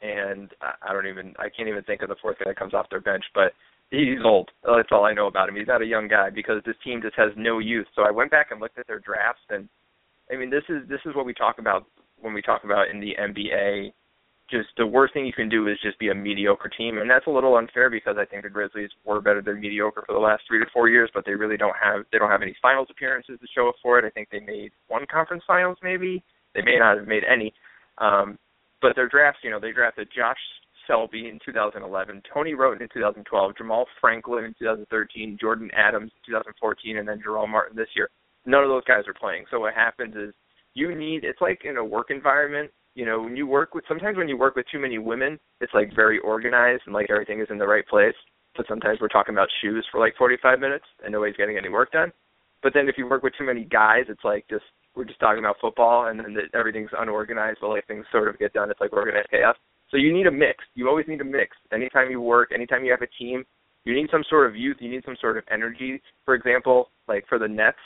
and 0.05 0.51
I 0.61 0.93
don't 0.93 1.07
even 1.07 1.35
I 1.39 1.49
can't 1.49 1.69
even 1.69 1.83
think 1.85 2.03
of 2.03 2.09
the 2.09 2.17
fourth 2.21 2.39
guy 2.39 2.51
that 2.51 2.59
comes 2.59 2.75
off 2.75 2.91
their 2.91 3.01
bench, 3.01 3.25
but 3.35 3.53
he's 3.91 4.19
old. 4.25 4.51
That's 4.63 4.89
all 4.93 5.05
I 5.05 5.15
know 5.15 5.27
about 5.27 5.49
him. 5.49 5.57
He's 5.57 5.67
not 5.67 5.83
a 5.83 5.87
young 5.87 6.09
guy 6.09 6.31
because 6.31 6.63
this 6.67 6.77
team 6.85 7.01
just 7.03 7.17
has 7.17 7.31
no 7.37 7.59
youth. 7.59 7.87
So 7.97 8.03
I 8.03 8.11
went 8.11 8.31
back 8.31 8.49
and 8.51 8.61
looked 8.61 8.79
at 8.79 8.87
their 8.87 9.01
drafts, 9.01 9.43
and 9.49 9.69
I 10.31 10.37
mean 10.37 10.51
this 10.51 10.65
is 10.69 10.87
this 10.89 11.01
is 11.07 11.15
what 11.15 11.27
we 11.27 11.33
talk 11.33 11.59
about 11.59 11.87
when 12.21 12.35
we 12.35 12.43
talk 12.43 12.65
about 12.65 12.89
in 12.93 13.01
the 13.01 13.15
NBA. 13.19 13.93
Just 14.51 14.69
the 14.77 14.87
worst 14.87 15.15
thing 15.15 15.25
you 15.25 15.33
can 15.33 15.49
do 15.49 15.69
is 15.69 15.79
just 15.83 15.99
be 15.99 16.11
a 16.11 16.15
mediocre 16.15 16.69
team, 16.69 16.99
and 16.99 17.09
that's 17.09 17.27
a 17.27 17.31
little 17.31 17.57
unfair 17.57 17.89
because 17.89 18.17
I 18.19 18.27
think 18.27 18.43
the 18.43 18.51
Grizzlies 18.51 18.91
were 19.03 19.23
better 19.23 19.41
than 19.41 19.59
mediocre 19.59 20.05
for 20.07 20.13
the 20.13 20.19
last 20.19 20.43
three 20.47 20.59
to 20.59 20.67
four 20.71 20.91
years, 20.91 21.11
but 21.15 21.25
they 21.25 21.33
really 21.33 21.57
don't 21.57 21.77
have 21.83 22.05
they 22.13 22.19
don't 22.19 22.31
have 22.31 22.43
any 22.43 22.55
finals 22.61 22.89
appearances 22.91 23.39
to 23.41 23.47
show 23.55 23.71
up 23.71 23.77
for 23.83 23.99
it. 23.99 24.05
I 24.05 24.11
think 24.11 24.29
they 24.31 24.41
made 24.41 24.73
one 24.89 25.07
conference 25.11 25.45
finals, 25.47 25.79
maybe 25.83 26.23
they 26.55 26.61
may 26.61 26.79
not 26.79 26.99
have 26.99 27.09
made 27.09 27.23
any. 27.25 27.55
Um, 27.97 28.39
but 28.85 28.95
their 28.95 29.09
drafts, 29.09 29.41
you 29.43 29.49
know, 29.49 29.59
they 29.59 29.73
drafted 29.73 30.09
Josh 30.15 30.37
Selby 30.87 31.31
in 31.31 31.39
2011, 31.43 32.21
Tony 32.33 32.53
Wroten 32.53 32.83
in 32.83 32.89
2012, 32.93 33.53
Jamaal 33.59 33.87
Franklin 33.99 34.45
in 34.45 34.55
2013, 34.59 35.39
Jordan 35.41 35.71
Adams 35.75 36.13
in 36.15 36.33
2014, 36.35 36.99
and 36.99 37.09
then 37.09 37.19
Jarell 37.27 37.49
Martin 37.49 37.75
this 37.75 37.89
year. 37.97 38.11
None 38.45 38.63
of 38.63 38.69
those 38.69 38.85
guys 38.85 39.05
are 39.07 39.15
playing. 39.15 39.47
So 39.51 39.61
what 39.61 39.73
happens 39.73 40.15
is 40.15 40.35
you 40.75 40.95
need 40.95 41.25
it's 41.25 41.41
like 41.41 41.63
in 41.65 41.79
a 41.79 41.85
work 41.85 42.11
environment, 42.11 42.71
you 42.95 43.07
know, 43.07 43.23
when 43.23 43.39
you 43.39 43.47
work 43.47 43.75
with 43.75 43.85
sometimes 43.89 44.19
when 44.19 44.29
you 44.29 44.37
work 44.37 44.55
with 44.55 44.67
too 44.71 44.79
many 44.79 44.99
women, 44.99 45.41
it's 45.63 45.73
like 45.73 45.97
very 45.97 46.19
organized 46.19 46.83
and 46.85 46.95
like 46.95 47.07
everything 47.09 47.41
is 47.41 47.49
in 47.49 47.57
the 47.57 47.67
right 47.67 47.89
place. 47.89 48.15
But 48.55 48.67
sometimes 48.69 48.99
we're 49.01 49.09
talking 49.09 49.35
about 49.35 49.49
shoes 49.63 49.87
for 49.91 49.99
like 49.99 50.15
45 50.19 50.61
minutes 50.61 50.85
and 51.03 51.11
nobody's 51.11 51.37
getting 51.37 51.57
any 51.57 51.71
work 51.71 51.91
done. 51.91 52.13
But 52.65 52.73
then 52.73 52.89
if 52.89 52.97
you 52.97 53.07
work 53.07 53.23
with 53.23 53.35
too 53.39 53.45
many 53.45 53.65
guys, 53.65 54.07
it's 54.09 54.25
like 54.25 54.47
just 54.49 54.65
we're 54.97 55.05
just 55.05 55.21
talking 55.21 55.39
about 55.39 55.57
football 55.61 56.07
and 56.07 56.19
then 56.19 56.33
the, 56.33 56.59
everything's 56.59 56.91
unorganized, 56.99 57.59
but 57.61 57.69
like 57.69 57.87
things 57.87 58.07
sort 58.11 58.27
of 58.27 58.39
get 58.39 58.55
done. 58.55 58.71
It's 58.71 58.81
like 58.81 58.95
organized 58.95 59.29
chaos. 59.31 59.55
So 59.91 59.99
you 59.99 60.15
need 60.15 60.27
a 60.27 60.31
mix. 60.31 60.65
You 60.75 60.89
always 60.89 61.07
need 61.07 61.21
a 61.21 61.25
mix. 61.25 61.57
Anytime 61.73 62.11
you 62.11 62.23
work, 62.23 62.53
anytime 62.55 62.83
you 62.83 62.91
have 62.91 63.03
a 63.03 63.23
team, 63.23 63.45
you 63.85 63.95
need 63.95 64.09
some 64.11 64.25
sort 64.31 64.49
of 64.49 64.57
youth. 64.57 64.79
You 64.81 64.91
need 64.91 65.05
some 65.05 65.17
sort 65.21 65.37
of 65.37 65.45
energy. 65.53 66.01
For 66.25 66.35
example, 66.35 66.89
like 67.07 67.27
for 67.29 67.39
the 67.39 67.47
Nets, 67.47 67.77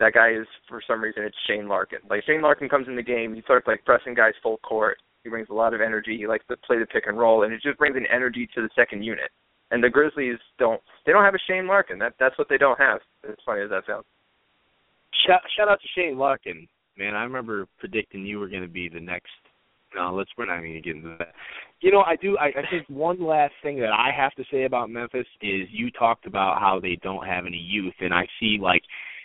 that 0.00 0.14
guy 0.14 0.30
is 0.30 0.46
for 0.68 0.80
some 0.86 1.02
reason 1.02 1.22
it's 1.22 1.36
Shane 1.46 1.68
Larkin. 1.68 1.98
Like 2.08 2.24
Shane 2.24 2.40
Larkin 2.40 2.70
comes 2.70 2.88
in 2.88 2.96
the 2.96 3.02
game, 3.02 3.34
he 3.34 3.42
starts 3.42 3.66
like 3.66 3.84
pressing 3.84 4.14
guys 4.14 4.32
full 4.42 4.56
court. 4.58 4.96
He 5.22 5.28
brings 5.28 5.48
a 5.50 5.54
lot 5.54 5.74
of 5.74 5.82
energy. 5.82 6.16
He 6.16 6.26
likes 6.26 6.46
to 6.48 6.56
play 6.56 6.78
the 6.78 6.86
pick 6.86 7.06
and 7.08 7.18
roll, 7.18 7.44
and 7.44 7.52
it 7.52 7.60
just 7.62 7.78
brings 7.78 7.96
an 7.96 8.06
energy 8.10 8.48
to 8.54 8.62
the 8.62 8.70
second 8.74 9.02
unit. 9.04 9.30
And 9.70 9.82
the 9.82 9.90
Grizzlies 9.90 10.38
don't. 10.58 10.80
They 11.06 11.12
don't 11.12 11.24
have 11.24 11.34
a 11.34 11.38
Shane 11.48 11.66
Larkin. 11.66 11.98
That 11.98 12.14
that's 12.20 12.36
what 12.38 12.48
they 12.48 12.58
don't 12.58 12.78
have. 12.78 13.00
As 13.28 13.36
funny 13.44 13.62
as 13.62 13.70
that 13.70 13.84
sounds. 13.86 14.04
Shout, 15.26 15.40
shout 15.56 15.68
out 15.68 15.80
to 15.80 15.88
Shane 15.94 16.18
Larkin, 16.18 16.68
man. 16.98 17.14
I 17.14 17.24
remember 17.24 17.66
predicting 17.78 18.26
you 18.26 18.38
were 18.38 18.48
going 18.48 18.62
to 18.62 18.68
be 18.68 18.88
the 18.88 19.00
next. 19.00 19.30
No, 19.94 20.12
let's 20.12 20.30
we're 20.36 20.46
not 20.46 20.58
going 20.58 20.74
to 20.74 20.80
get 20.80 20.96
into 20.96 21.16
that. 21.18 21.32
You 21.80 21.92
know, 21.92 22.02
I 22.02 22.16
do. 22.16 22.36
I, 22.38 22.46
I 22.46 22.70
think 22.70 22.88
one 22.88 23.22
last 23.22 23.54
thing 23.62 23.78
that 23.80 23.92
I 23.92 24.10
have 24.14 24.34
to 24.34 24.44
say 24.50 24.64
about 24.64 24.90
Memphis 24.90 25.26
is 25.40 25.68
you 25.70 25.90
talked 25.90 26.26
about 26.26 26.60
how 26.60 26.80
they 26.80 26.98
don't 27.02 27.26
have 27.26 27.46
any 27.46 27.58
youth, 27.58 27.94
and 28.00 28.12
I 28.12 28.26
see 28.40 28.58
like 28.60 28.82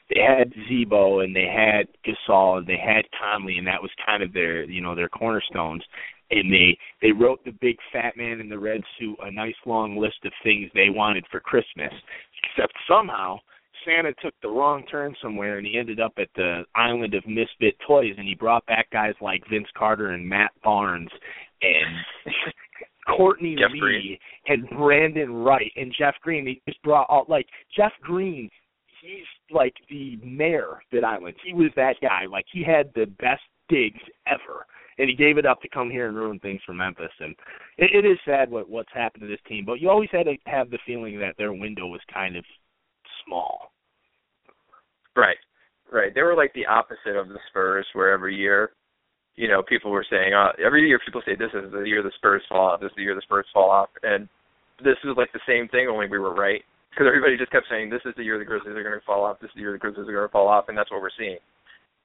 they 0.09 0.21
had 0.21 0.53
Z-Bo 0.67 1.19
and 1.19 1.35
they 1.35 1.45
had 1.45 1.87
Gasol 2.05 2.59
and 2.59 2.67
they 2.67 2.77
had 2.77 3.05
Conley, 3.19 3.57
and 3.57 3.67
that 3.67 3.81
was 3.81 3.91
kind 4.05 4.23
of 4.23 4.33
their 4.33 4.63
you 4.63 4.81
know 4.81 4.95
their 4.95 5.09
cornerstones. 5.09 5.83
And 6.31 6.51
they 6.51 6.77
they 7.01 7.11
wrote 7.11 7.43
the 7.43 7.55
big 7.59 7.77
fat 7.91 8.15
man 8.15 8.39
in 8.39 8.49
the 8.49 8.59
red 8.59 8.81
suit 8.99 9.17
a 9.23 9.31
nice 9.31 9.55
long 9.65 9.97
list 9.97 10.17
of 10.25 10.31
things 10.43 10.69
they 10.73 10.89
wanted 10.89 11.25
for 11.31 11.39
Christmas, 11.39 11.91
except 12.43 12.73
somehow 12.87 13.39
Santa 13.85 14.13
took 14.21 14.33
the 14.41 14.49
wrong 14.49 14.83
turn 14.91 15.15
somewhere 15.21 15.57
and 15.57 15.65
he 15.65 15.77
ended 15.77 15.99
up 15.99 16.13
at 16.17 16.27
the 16.35 16.63
island 16.75 17.13
of 17.13 17.25
misfit 17.25 17.75
toys 17.87 18.13
and 18.17 18.27
he 18.27 18.35
brought 18.35 18.65
back 18.65 18.89
guys 18.91 19.13
like 19.21 19.41
Vince 19.49 19.67
Carter 19.77 20.11
and 20.11 20.27
Matt 20.27 20.51
Barnes 20.63 21.09
and 21.61 22.33
Courtney 23.17 23.55
Jeff 23.55 23.71
Lee 23.71 23.79
Green. 23.79 24.17
and 24.47 24.69
Brandon 24.77 25.33
Wright 25.33 25.71
and 25.75 25.93
Jeff 25.97 26.15
Green. 26.21 26.45
He 26.45 26.61
just 26.67 26.81
brought 26.83 27.07
all 27.09 27.25
like 27.27 27.47
Jeff 27.75 27.93
Green. 28.01 28.49
He's 29.01 29.25
like 29.49 29.73
the 29.89 30.17
mayor 30.23 30.73
of 30.73 30.79
that 30.91 31.03
island. 31.03 31.35
He 31.43 31.53
was 31.53 31.71
that 31.75 31.95
guy. 32.01 32.25
Like 32.29 32.45
he 32.51 32.63
had 32.63 32.91
the 32.95 33.05
best 33.19 33.41
digs 33.69 34.01
ever, 34.27 34.65
and 34.99 35.09
he 35.09 35.15
gave 35.15 35.37
it 35.37 35.45
up 35.45 35.61
to 35.61 35.69
come 35.69 35.89
here 35.89 36.07
and 36.07 36.15
ruin 36.15 36.39
things 36.39 36.61
for 36.65 36.73
Memphis. 36.73 37.11
And 37.19 37.35
it, 37.77 37.91
it 37.93 38.07
is 38.07 38.17
sad 38.25 38.51
what 38.51 38.69
what's 38.69 38.93
happened 38.93 39.21
to 39.21 39.27
this 39.27 39.39
team. 39.47 39.65
But 39.65 39.79
you 39.79 39.89
always 39.89 40.09
had 40.11 40.25
to 40.25 40.35
have 40.45 40.69
the 40.69 40.79
feeling 40.85 41.19
that 41.19 41.35
their 41.37 41.53
window 41.53 41.87
was 41.87 42.01
kind 42.13 42.35
of 42.35 42.43
small. 43.25 43.71
Right, 45.15 45.37
right. 45.91 46.13
They 46.13 46.21
were 46.21 46.35
like 46.35 46.53
the 46.53 46.65
opposite 46.65 47.15
of 47.15 47.29
the 47.29 47.39
Spurs, 47.49 47.87
where 47.93 48.11
every 48.11 48.35
year, 48.35 48.71
you 49.35 49.47
know, 49.47 49.63
people 49.63 49.91
were 49.91 50.05
saying, 50.09 50.33
uh, 50.33 50.51
every 50.63 50.87
year 50.87 50.99
people 51.03 51.21
say 51.25 51.35
this 51.35 51.51
is 51.53 51.71
the 51.71 51.83
year 51.83 52.03
the 52.03 52.11
Spurs 52.15 52.43
fall 52.47 52.67
off, 52.67 52.79
this 52.79 52.91
is 52.91 52.95
the 52.95 53.03
year 53.03 53.15
the 53.15 53.21
Spurs 53.21 53.47
fall 53.53 53.71
off, 53.71 53.89
and 54.03 54.27
this 54.83 54.97
is 55.03 55.17
like 55.17 55.31
the 55.33 55.39
same 55.47 55.67
thing, 55.69 55.87
only 55.87 56.07
we 56.07 56.19
were 56.19 56.35
right 56.35 56.63
because 56.89 57.05
everybody 57.07 57.37
just 57.37 57.51
kept 57.51 57.67
saying 57.69 57.89
this 57.89 58.01
is 58.05 58.13
the 58.17 58.23
year 58.23 58.39
the 58.39 58.45
Grizzlies 58.45 58.75
are 58.75 58.83
going 58.83 58.97
to 58.97 59.05
fall 59.05 59.23
off, 59.23 59.39
this 59.39 59.49
is 59.49 59.55
the 59.55 59.61
year 59.61 59.71
the 59.71 59.77
Grizzlies 59.77 60.07
are 60.07 60.13
going 60.13 60.27
to 60.27 60.31
fall 60.31 60.47
off, 60.47 60.65
and 60.67 60.77
that's 60.77 60.91
what 60.91 61.01
we're 61.01 61.13
seeing. 61.17 61.37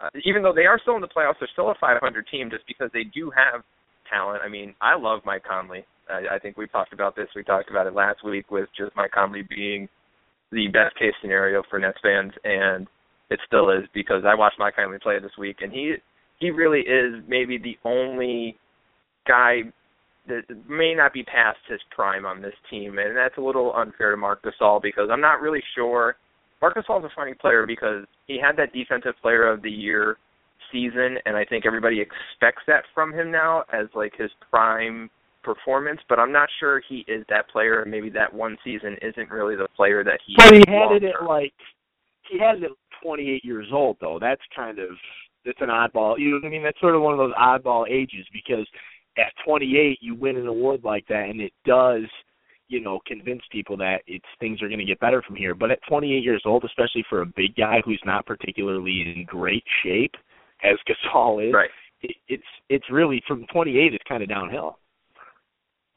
Uh, 0.00 0.08
even 0.24 0.42
though 0.42 0.52
they 0.52 0.66
are 0.66 0.78
still 0.80 0.96
in 0.96 1.00
the 1.00 1.08
playoffs, 1.08 1.36
they're 1.40 1.48
still 1.52 1.70
a 1.70 1.74
500 1.80 2.26
team 2.30 2.50
just 2.50 2.66
because 2.66 2.90
they 2.92 3.04
do 3.04 3.30
have 3.30 3.62
talent. 4.10 4.42
I 4.44 4.48
mean, 4.48 4.74
I 4.80 4.96
love 4.96 5.20
Mike 5.24 5.44
Conley. 5.44 5.84
I, 6.08 6.36
I 6.36 6.38
think 6.38 6.56
we 6.56 6.66
talked 6.66 6.92
about 6.92 7.16
this. 7.16 7.28
We 7.34 7.44
talked 7.44 7.70
about 7.70 7.86
it 7.86 7.94
last 7.94 8.24
week 8.24 8.50
with 8.50 8.68
just 8.76 8.94
Mike 8.96 9.12
Conley 9.12 9.42
being 9.48 9.88
the 10.52 10.68
best 10.68 10.96
case 10.98 11.14
scenario 11.20 11.62
for 11.70 11.78
Nets 11.78 11.98
fans, 12.02 12.32
and 12.44 12.86
it 13.30 13.40
still 13.46 13.70
is 13.70 13.84
because 13.94 14.22
I 14.26 14.34
watched 14.34 14.58
Mike 14.58 14.76
Conley 14.76 14.98
play 14.98 15.18
this 15.20 15.32
week, 15.38 15.58
and 15.60 15.72
he 15.72 15.94
he 16.38 16.50
really 16.50 16.80
is 16.80 17.22
maybe 17.28 17.58
the 17.58 17.78
only 17.84 18.56
guy 19.26 19.62
that 20.26 20.42
may 20.68 20.94
not 20.94 21.12
be 21.12 21.22
past 21.22 21.58
his 21.68 21.80
prime 21.90 22.24
on 22.24 22.40
this 22.40 22.54
team, 22.70 22.98
and 22.98 23.16
that's 23.16 23.36
a 23.38 23.40
little 23.40 23.74
unfair 23.74 24.10
to 24.10 24.16
Marc 24.16 24.42
Gasol 24.42 24.80
because 24.80 25.08
I'm 25.10 25.20
not 25.20 25.40
really 25.40 25.62
sure. 25.74 26.16
Marc 26.64 26.76
Gasol's 26.76 27.04
a 27.04 27.11
funny 27.14 27.35
player 27.35 27.66
because 27.66 28.06
he 28.26 28.40
had 28.42 28.56
that 28.56 28.73
Defensive 28.73 29.12
Player 29.21 29.47
of 29.52 29.61
the 29.61 29.71
Year 29.71 30.16
season, 30.73 31.18
and 31.26 31.37
I 31.37 31.44
think 31.44 31.66
everybody 31.66 32.00
expects 32.00 32.62
that 32.68 32.85
from 32.94 33.12
him 33.12 33.30
now 33.30 33.64
as 33.71 33.87
like 33.94 34.14
his 34.16 34.30
prime 34.50 35.11
performance, 35.42 36.00
but 36.09 36.18
I'm 36.18 36.33
not 36.33 36.49
sure 36.59 36.80
he 36.88 37.04
is 37.06 37.23
that 37.28 37.50
player. 37.50 37.85
Maybe 37.87 38.09
that 38.09 38.33
one 38.33 38.56
season 38.64 38.97
isn't 39.02 39.30
really 39.30 39.56
the 39.56 39.68
player 39.76 40.02
that 40.04 40.21
he. 40.26 40.37
But 40.38 40.54
he 40.54 40.61
is 40.61 40.64
had 40.66 40.92
it 40.92 41.02
at 41.04 41.26
like 41.28 41.52
he 42.30 42.38
had 42.38 42.62
it 42.62 42.64
at 42.64 42.71
28 43.02 43.44
years 43.44 43.66
old 43.71 43.99
though. 44.00 44.16
That's 44.18 44.40
kind 44.56 44.78
of 44.78 44.88
that's 45.44 45.61
an 45.61 45.68
oddball. 45.68 46.18
You 46.18 46.30
know 46.30 46.37
what 46.37 46.47
I 46.47 46.50
mean? 46.50 46.62
That's 46.62 46.80
sort 46.80 46.94
of 46.94 47.02
one 47.02 47.12
of 47.12 47.18
those 47.18 47.35
oddball 47.35 47.85
ages 47.90 48.25
because 48.33 48.66
at 49.18 49.35
28 49.47 49.99
you 50.00 50.14
win 50.14 50.38
an 50.38 50.47
award 50.47 50.80
like 50.83 51.06
that, 51.09 51.28
and 51.28 51.42
it 51.42 51.52
does 51.66 52.04
you 52.68 52.80
know 52.80 53.00
convince 53.06 53.42
people 53.50 53.76
that 53.78 53.99
it's 54.06 54.25
things 54.40 54.62
are 54.62 54.68
going 54.68 54.78
to 54.78 54.85
get 54.85 55.00
better 55.00 55.23
from 55.23 55.37
here. 55.37 55.54
But 55.54 55.71
at 55.71 55.80
28 55.88 56.23
years 56.23 56.42
old, 56.47 56.64
especially 56.64 57.04
for 57.09 57.23
a 57.23 57.26
big 57.26 57.54
guy 57.56 57.83
who's 57.85 58.02
not 58.04 58.26
particularly 58.26 59.14
in 59.14 59.25
great 59.25 59.64
shape, 59.83 60.14
as 60.62 60.78
Gasol 60.88 61.47
is, 61.47 61.54
right. 61.54 61.71
it, 62.02 62.16
it's 62.28 62.42
it's 62.68 62.90
really 62.90 63.23
from 63.26 63.47
28 63.52 63.94
it's 63.94 64.04
kind 64.09 64.23
of 64.23 64.28
downhill. 64.28 64.78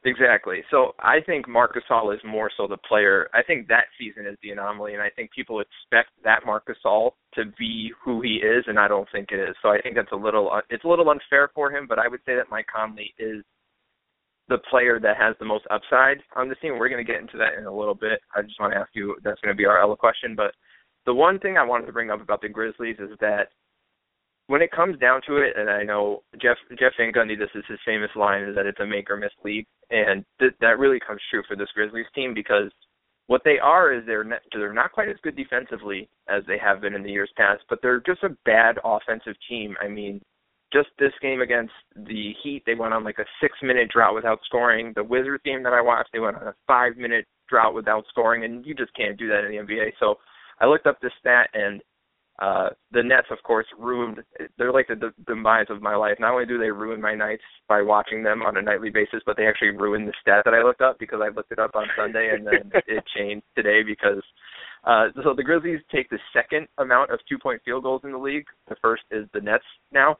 Exactly. 0.06 0.64
So 0.72 0.94
I 1.00 1.20
think 1.26 1.50
Marc 1.50 1.76
Gasol 1.76 2.14
is 2.14 2.22
more 2.24 2.50
so 2.56 2.68
the 2.68 2.78
player. 2.78 3.30
I 3.34 3.42
think 3.44 3.68
that 3.68 3.86
season 4.00 4.26
is 4.26 4.38
the 4.42 4.52
anomaly, 4.52 4.94
and 4.94 5.02
I 5.02 5.10
think 5.10 5.32
people 5.32 5.60
expect 5.60 6.12
that 6.24 6.46
Marc 6.46 6.66
Gasol 6.68 7.12
to 7.34 7.46
be 7.60 7.92
who 8.04 8.22
he 8.22 8.36
is, 8.36 8.64
and 8.68 8.80
I 8.80 8.88
don't 8.88 9.08
think 9.12 9.30
it 9.32 9.40
is. 9.40 9.56
So 9.62 9.70
I 9.70 9.82
think 9.82 9.96
that's 9.96 10.12
a 10.14 10.16
little 10.16 10.52
uh, 10.52 10.62
it's 10.70 10.86
a 10.86 10.88
little 10.88 11.10
unfair 11.10 11.50
for 11.54 11.72
him. 11.72 11.88
But 11.88 12.00
I 12.00 12.08
would 12.08 12.22
say 12.26 12.36
that 12.36 12.50
Mike 12.50 12.68
Conley 12.74 13.14
is 13.20 13.44
the 14.50 14.58
player 14.70 15.00
that 15.00 15.18
has 15.18 15.36
the 15.40 15.46
most 15.46 15.66
upside 15.70 16.18
on 16.36 16.50
the 16.50 16.56
team. 16.56 16.78
We're 16.78 16.90
going 16.90 17.06
to 17.06 17.12
get 17.12 17.22
into 17.22 17.38
that 17.38 17.58
in 17.58 17.66
a 17.66 17.76
little 17.76 17.96
bit. 17.96 18.20
I 18.36 18.42
just 18.42 18.60
want 18.60 18.74
to 18.74 18.80
ask 18.80 18.90
you 18.94 19.16
that's 19.24 19.42
going 19.42 19.54
to 19.54 19.58
be 19.58 19.66
our 19.66 19.80
Ella 19.80 19.98
question. 19.98 20.36
But 20.36 20.54
the 21.06 21.14
one 21.14 21.40
thing 21.40 21.58
I 21.58 21.66
wanted 21.66 21.86
to 21.88 21.94
bring 21.94 22.12
up 22.12 22.22
about 22.22 22.42
the 22.42 22.50
Grizzlies 22.50 22.98
is 23.00 23.18
that 23.20 23.50
when 24.48 24.62
it 24.62 24.72
comes 24.72 24.98
down 25.00 25.22
to 25.28 25.38
it, 25.38 25.54
and 25.58 25.70
I 25.70 25.84
know 25.84 26.24
Jeff 26.42 26.58
Jeff 26.80 26.94
Van 26.98 27.12
Gundy, 27.12 27.38
this 27.38 27.50
is 27.54 27.66
his 27.68 27.80
famous 27.86 28.10
line, 28.16 28.44
is 28.44 28.56
that 28.56 28.66
it's 28.66 28.80
a 28.80 28.86
make 28.86 29.10
or 29.10 29.18
miss 29.18 29.32
league, 29.44 29.66
and 29.90 30.24
th- 30.40 30.54
that 30.62 30.80
really 30.80 31.00
comes 31.06 31.22
true 31.30 31.44
for 31.48 31.56
this 31.56 31.68
Grizzlies 31.76 32.06
team 32.16 32.34
because 32.34 32.72
what 33.28 33.42
they 33.44 33.60
are 33.60 33.94
is 33.94 34.06
they're 34.06 34.24
not, 34.24 34.40
they're 34.54 34.74
not 34.74 34.94
quite 34.94 35.10
as 35.10 35.18
good 35.22 35.36
defensively 35.36 36.10
as 36.30 36.44
they 36.48 36.58
have 36.58 36.80
been 36.80 36.94
in 36.94 37.04
the 37.04 37.12
years 37.12 37.30
past, 37.36 37.62
but 37.70 37.80
they're 37.82 38.00
just 38.00 38.24
a 38.24 38.38
bad 38.46 38.78
offensive 38.86 39.36
team. 39.50 39.76
I 39.82 39.90
mean, 39.90 40.22
just 40.74 40.90
this 41.00 41.14
game 41.22 41.42
against 41.42 41.74
the 41.96 42.34
Heat, 42.44 42.64
they 42.66 42.76
went 42.76 42.94
on 42.94 43.04
like 43.04 43.20
a 43.20 43.26
six 43.42 43.54
minute 43.62 43.90
drought 43.90 44.16
without 44.16 44.40
scoring. 44.46 44.94
The 44.96 45.04
Wizards 45.04 45.44
game 45.46 45.64
that 45.64 45.74
I 45.74 45.82
watched, 45.82 46.10
they 46.12 46.20
went 46.20 46.38
on 46.38 46.48
a 46.48 46.56
five 46.66 46.98
minute 46.98 47.26
drought 47.50 47.74
without 47.74 48.04
scoring, 48.10 48.44
and 48.44 48.66
you 48.66 48.74
just 48.74 48.94
can't 48.96 49.18
do 49.18 49.28
that 49.30 49.46
in 49.46 49.52
the 49.52 49.58
NBA. 49.58 49.92
So 50.00 50.16
I 50.60 50.66
looked 50.66 50.88
up 50.88 51.00
this 51.02 51.12
stat 51.20 51.50
and 51.54 51.82
uh 52.40 52.70
the 52.92 53.02
Nets, 53.02 53.28
of 53.32 53.42
course, 53.44 53.66
ruined. 53.80 54.20
They're 54.58 54.74
like 54.74 54.88
the, 54.88 54.96
the 54.96 55.14
demise 55.26 55.68
of 55.70 55.82
my 55.82 55.96
life. 55.96 56.18
Not 56.20 56.34
only 56.34 56.46
do 56.46 56.60
they 56.60 56.70
ruin 56.70 57.02
my 57.02 57.16
nights 57.16 57.44
by 57.68 57.82
watching 57.82 58.22
them 58.22 58.44
on 58.44 58.58
a 58.58 58.62
nightly 58.62 58.90
basis, 58.90 59.22
but 59.26 59.38
they 59.38 59.48
actually 59.48 59.70
ruined 59.70 60.08
the 60.08 60.14
stat 60.22 60.44
that 60.46 60.54
I 60.54 60.62
looked 60.62 60.82
up 60.82 61.00
because 61.00 61.20
I 61.24 61.34
looked 61.34 61.52
it 61.52 61.60
up 61.60 61.76
on 61.76 61.88
Sunday 61.98 62.32
and 62.34 62.46
then 62.46 62.72
it 62.88 63.04
changed 63.16 63.46
today 63.56 63.84
because. 63.84 64.22
Uh, 64.84 65.08
so 65.22 65.34
the 65.36 65.44
Grizzlies 65.44 65.82
take 65.92 66.10
the 66.10 66.20
second 66.32 66.66
amount 66.78 67.12
of 67.12 67.20
two-point 67.28 67.62
field 67.66 67.84
goals 67.84 68.02
in 68.06 68.12
the 68.12 68.18
league. 68.18 68.46
The 68.70 68.76
first 68.82 69.04
is 69.12 69.26
the 69.34 69.42
Nets 69.42 69.66
now, 69.92 70.18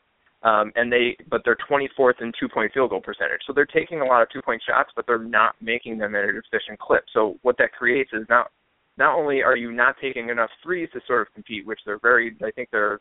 um, 0.48 0.72
and 0.76 0.92
they 0.92 1.18
but 1.30 1.42
they're 1.44 1.58
24th 1.70 2.22
in 2.22 2.32
two-point 2.40 2.72
field 2.74 2.92
goal 2.92 3.02
percentage. 3.02 3.42
So 3.46 3.54
they're 3.54 3.66
taking 3.66 4.00
a 4.00 4.06
lot 4.06 4.22
of 4.22 4.30
two-point 4.30 4.62
shots, 4.68 4.92
but 4.96 5.06
they're 5.06 5.20
not 5.20 5.56
making 5.62 5.98
them 5.98 6.16
at 6.16 6.24
an 6.24 6.42
efficient 6.42 6.80
clip. 6.80 7.04
So 7.14 7.38
what 7.42 7.58
that 7.58 7.74
creates 7.74 8.12
is 8.14 8.26
not 8.30 8.52
not 8.98 9.18
only 9.18 9.44
are 9.44 9.58
you 9.58 9.72
not 9.72 9.96
taking 10.02 10.30
enough 10.30 10.50
threes 10.64 10.90
to 10.94 11.02
sort 11.06 11.22
of 11.22 11.34
compete, 11.34 11.68
which 11.68 11.80
they're 11.86 12.00
very, 12.00 12.36
I 12.44 12.52
think 12.52 12.70
they're 12.72 13.00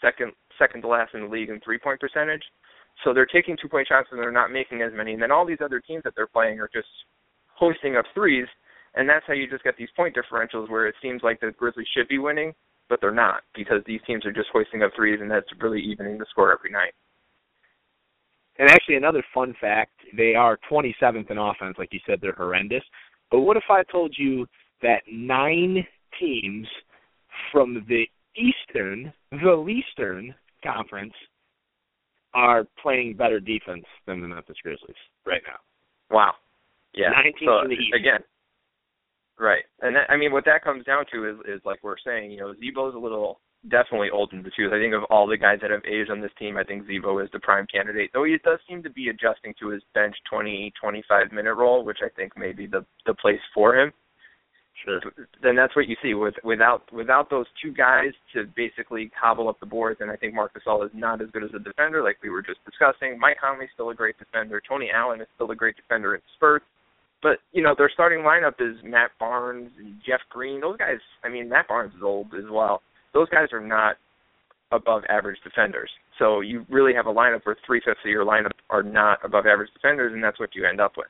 second 0.00 0.32
second 0.58 0.82
to 0.82 0.88
last 0.88 1.14
in 1.14 1.22
the 1.22 1.28
league 1.28 1.50
in 1.50 1.60
three 1.60 1.78
point 1.78 2.00
percentage. 2.00 2.42
So 3.04 3.12
they're 3.12 3.26
taking 3.26 3.56
two 3.60 3.68
point 3.68 3.88
shots 3.88 4.08
and 4.12 4.20
they're 4.20 4.32
not 4.32 4.52
making 4.52 4.82
as 4.82 4.92
many. 4.94 5.14
And 5.14 5.22
then 5.22 5.32
all 5.32 5.46
these 5.46 5.62
other 5.64 5.80
teams 5.80 6.04
that 6.04 6.14
they're 6.14 6.28
playing 6.28 6.60
are 6.60 6.70
just 6.72 6.88
hoisting 7.56 7.96
up 7.96 8.04
threes, 8.14 8.46
and 8.94 9.08
that's 9.08 9.24
how 9.26 9.32
you 9.32 9.50
just 9.50 9.64
get 9.64 9.76
these 9.76 9.88
point 9.96 10.14
differentials 10.14 10.70
where 10.70 10.86
it 10.86 10.94
seems 11.02 11.22
like 11.24 11.40
the 11.40 11.50
Grizzlies 11.58 11.88
should 11.96 12.06
be 12.06 12.18
winning, 12.18 12.54
but 12.88 13.00
they're 13.00 13.12
not 13.12 13.42
because 13.54 13.82
these 13.86 14.00
teams 14.06 14.24
are 14.24 14.32
just 14.32 14.48
hoisting 14.52 14.82
up 14.82 14.92
threes, 14.96 15.20
and 15.20 15.30
that's 15.30 15.46
really 15.60 15.80
evening 15.80 16.18
the 16.18 16.26
score 16.30 16.52
every 16.52 16.70
night. 16.70 16.92
And 18.58 18.68
actually, 18.70 18.96
another 18.96 19.24
fun 19.32 19.54
fact: 19.60 19.92
they 20.16 20.34
are 20.34 20.58
27th 20.70 21.30
in 21.30 21.38
offense. 21.38 21.76
Like 21.78 21.92
you 21.92 22.00
said, 22.06 22.18
they're 22.20 22.32
horrendous. 22.32 22.82
But 23.30 23.40
what 23.40 23.56
if 23.56 23.64
I 23.70 23.82
told 23.90 24.14
you 24.18 24.46
that 24.82 25.02
nine 25.10 25.86
teams 26.18 26.66
from 27.52 27.84
the 27.88 28.04
Eastern, 28.36 29.12
the 29.30 29.66
Eastern 29.66 30.34
Conference, 30.64 31.12
are 32.34 32.64
playing 32.82 33.14
better 33.14 33.40
defense 33.40 33.84
than 34.06 34.20
the 34.20 34.28
Memphis 34.28 34.56
Grizzlies 34.62 34.96
right 35.26 35.42
now? 35.46 35.58
Wow. 36.14 36.32
Yeah. 36.94 37.10
Nine 37.10 37.32
teams 37.38 37.50
so, 37.50 37.60
from 37.60 37.68
the 37.68 37.74
East. 37.74 37.94
Again. 37.94 38.20
Right. 39.38 39.64
And 39.80 39.94
that, 39.94 40.10
I 40.10 40.16
mean 40.16 40.32
what 40.32 40.44
that 40.46 40.64
comes 40.64 40.84
down 40.84 41.04
to 41.12 41.28
is 41.28 41.36
is 41.46 41.60
like 41.64 41.78
we're 41.82 41.98
saying, 42.04 42.30
you 42.30 42.38
know, 42.38 42.54
Z-Bo's 42.58 42.94
a 42.94 42.98
little 42.98 43.40
definitely 43.68 44.10
old 44.10 44.32
in 44.32 44.42
the 44.42 44.50
tooth. 44.56 44.72
I 44.72 44.78
think 44.78 44.94
of 44.94 45.04
all 45.10 45.26
the 45.26 45.36
guys 45.36 45.58
that 45.62 45.70
have 45.70 45.84
aged 45.84 46.10
on 46.10 46.20
this 46.20 46.30
team, 46.38 46.56
I 46.56 46.64
think 46.64 46.86
Z-Bo 46.86 47.18
is 47.20 47.28
the 47.32 47.40
prime 47.40 47.66
candidate. 47.72 48.10
Though 48.12 48.24
he 48.24 48.36
does 48.44 48.58
seem 48.68 48.82
to 48.82 48.90
be 48.90 49.08
adjusting 49.08 49.54
to 49.60 49.68
his 49.68 49.82
bench 49.94 50.14
20, 50.30 50.72
25 50.80 51.32
minute 51.32 51.54
role, 51.54 51.84
which 51.84 51.98
I 52.02 52.08
think 52.16 52.36
may 52.36 52.52
be 52.52 52.66
the 52.66 52.84
the 53.06 53.14
place 53.14 53.40
for 53.54 53.76
him. 53.76 53.92
Sure. 54.84 55.00
Then 55.42 55.56
that's 55.56 55.74
what 55.74 55.88
you 55.88 55.96
see 56.02 56.14
with 56.14 56.34
without 56.44 56.92
without 56.92 57.30
those 57.30 57.46
two 57.62 57.72
guys 57.72 58.12
to 58.34 58.44
basically 58.56 59.10
cobble 59.20 59.48
up 59.48 59.58
the 59.60 59.66
boards. 59.66 60.00
And 60.00 60.10
I 60.10 60.16
think 60.16 60.34
Marc 60.34 60.52
Gasol 60.54 60.84
is 60.84 60.92
not 60.94 61.20
as 61.20 61.30
good 61.32 61.42
as 61.42 61.50
a 61.54 61.58
defender, 61.58 62.02
like 62.02 62.18
we 62.22 62.30
were 62.30 62.42
just 62.42 62.60
discussing. 62.64 63.18
Mike 63.18 63.38
Conley's 63.40 63.70
still 63.74 63.90
a 63.90 63.94
great 63.94 64.18
defender. 64.18 64.62
Tony 64.66 64.90
Allen 64.94 65.20
is 65.20 65.26
still 65.34 65.50
a 65.50 65.56
great 65.56 65.76
defender 65.76 66.14
in 66.14 66.20
spurts. 66.36 66.64
But 67.22 67.38
you 67.52 67.62
know 67.62 67.74
their 67.76 67.90
starting 67.92 68.20
lineup 68.20 68.60
is 68.60 68.76
Matt 68.84 69.10
Barnes 69.18 69.70
and 69.78 69.94
Jeff 70.06 70.20
Green. 70.30 70.60
Those 70.60 70.76
guys, 70.76 70.98
I 71.24 71.28
mean 71.28 71.48
Matt 71.48 71.68
Barnes 71.68 71.92
is 71.94 72.02
old 72.02 72.28
as 72.36 72.44
well. 72.50 72.82
Those 73.12 73.28
guys 73.30 73.48
are 73.52 73.60
not 73.60 73.96
above 74.70 75.02
average 75.08 75.38
defenders. 75.42 75.90
So 76.18 76.40
you 76.40 76.66
really 76.68 76.94
have 76.94 77.06
a 77.06 77.12
lineup 77.12 77.40
where 77.44 77.56
three 77.66 77.80
fifths 77.84 78.00
of 78.04 78.10
your 78.10 78.24
lineup 78.24 78.50
are 78.70 78.82
not 78.82 79.18
above 79.24 79.46
average 79.46 79.70
defenders, 79.72 80.12
and 80.12 80.22
that's 80.22 80.38
what 80.38 80.54
you 80.54 80.66
end 80.66 80.80
up 80.80 80.92
with. 80.96 81.06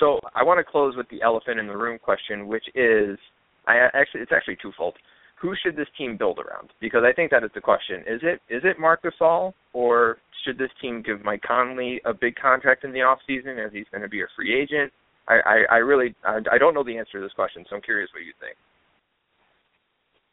So 0.00 0.20
I 0.34 0.42
want 0.42 0.58
to 0.58 0.70
close 0.70 0.96
with 0.96 1.08
the 1.10 1.22
elephant 1.22 1.58
in 1.58 1.66
the 1.66 1.76
room 1.76 1.98
question, 1.98 2.46
which 2.46 2.64
is, 2.74 3.18
I 3.66 3.88
actually 3.94 4.22
it's 4.22 4.32
actually 4.32 4.56
twofold. 4.60 4.94
Who 5.40 5.54
should 5.62 5.76
this 5.76 5.88
team 5.98 6.16
build 6.16 6.38
around? 6.38 6.70
Because 6.80 7.02
I 7.04 7.12
think 7.12 7.30
that 7.32 7.42
is 7.42 7.50
the 7.54 7.60
question. 7.60 8.00
Is 8.06 8.20
it 8.22 8.40
is 8.48 8.62
it 8.64 8.78
Marc 8.78 9.02
Gasol, 9.02 9.52
or 9.72 10.18
should 10.44 10.56
this 10.56 10.70
team 10.80 11.02
give 11.02 11.24
Mike 11.24 11.42
Conley 11.46 12.00
a 12.04 12.14
big 12.14 12.36
contract 12.36 12.84
in 12.84 12.92
the 12.92 13.02
off 13.02 13.18
season 13.26 13.58
as 13.58 13.72
he's 13.72 13.86
going 13.90 14.02
to 14.02 14.08
be 14.08 14.22
a 14.22 14.26
free 14.36 14.54
agent? 14.58 14.92
I, 15.28 15.34
I, 15.44 15.56
I 15.70 15.76
really 15.76 16.14
I, 16.24 16.38
I 16.52 16.58
don't 16.58 16.74
know 16.74 16.84
the 16.84 16.98
answer 16.98 17.18
to 17.18 17.24
this 17.24 17.32
question, 17.32 17.64
so 17.68 17.76
I'm 17.76 17.82
curious 17.82 18.10
what 18.14 18.24
you 18.24 18.32
think. 18.40 18.56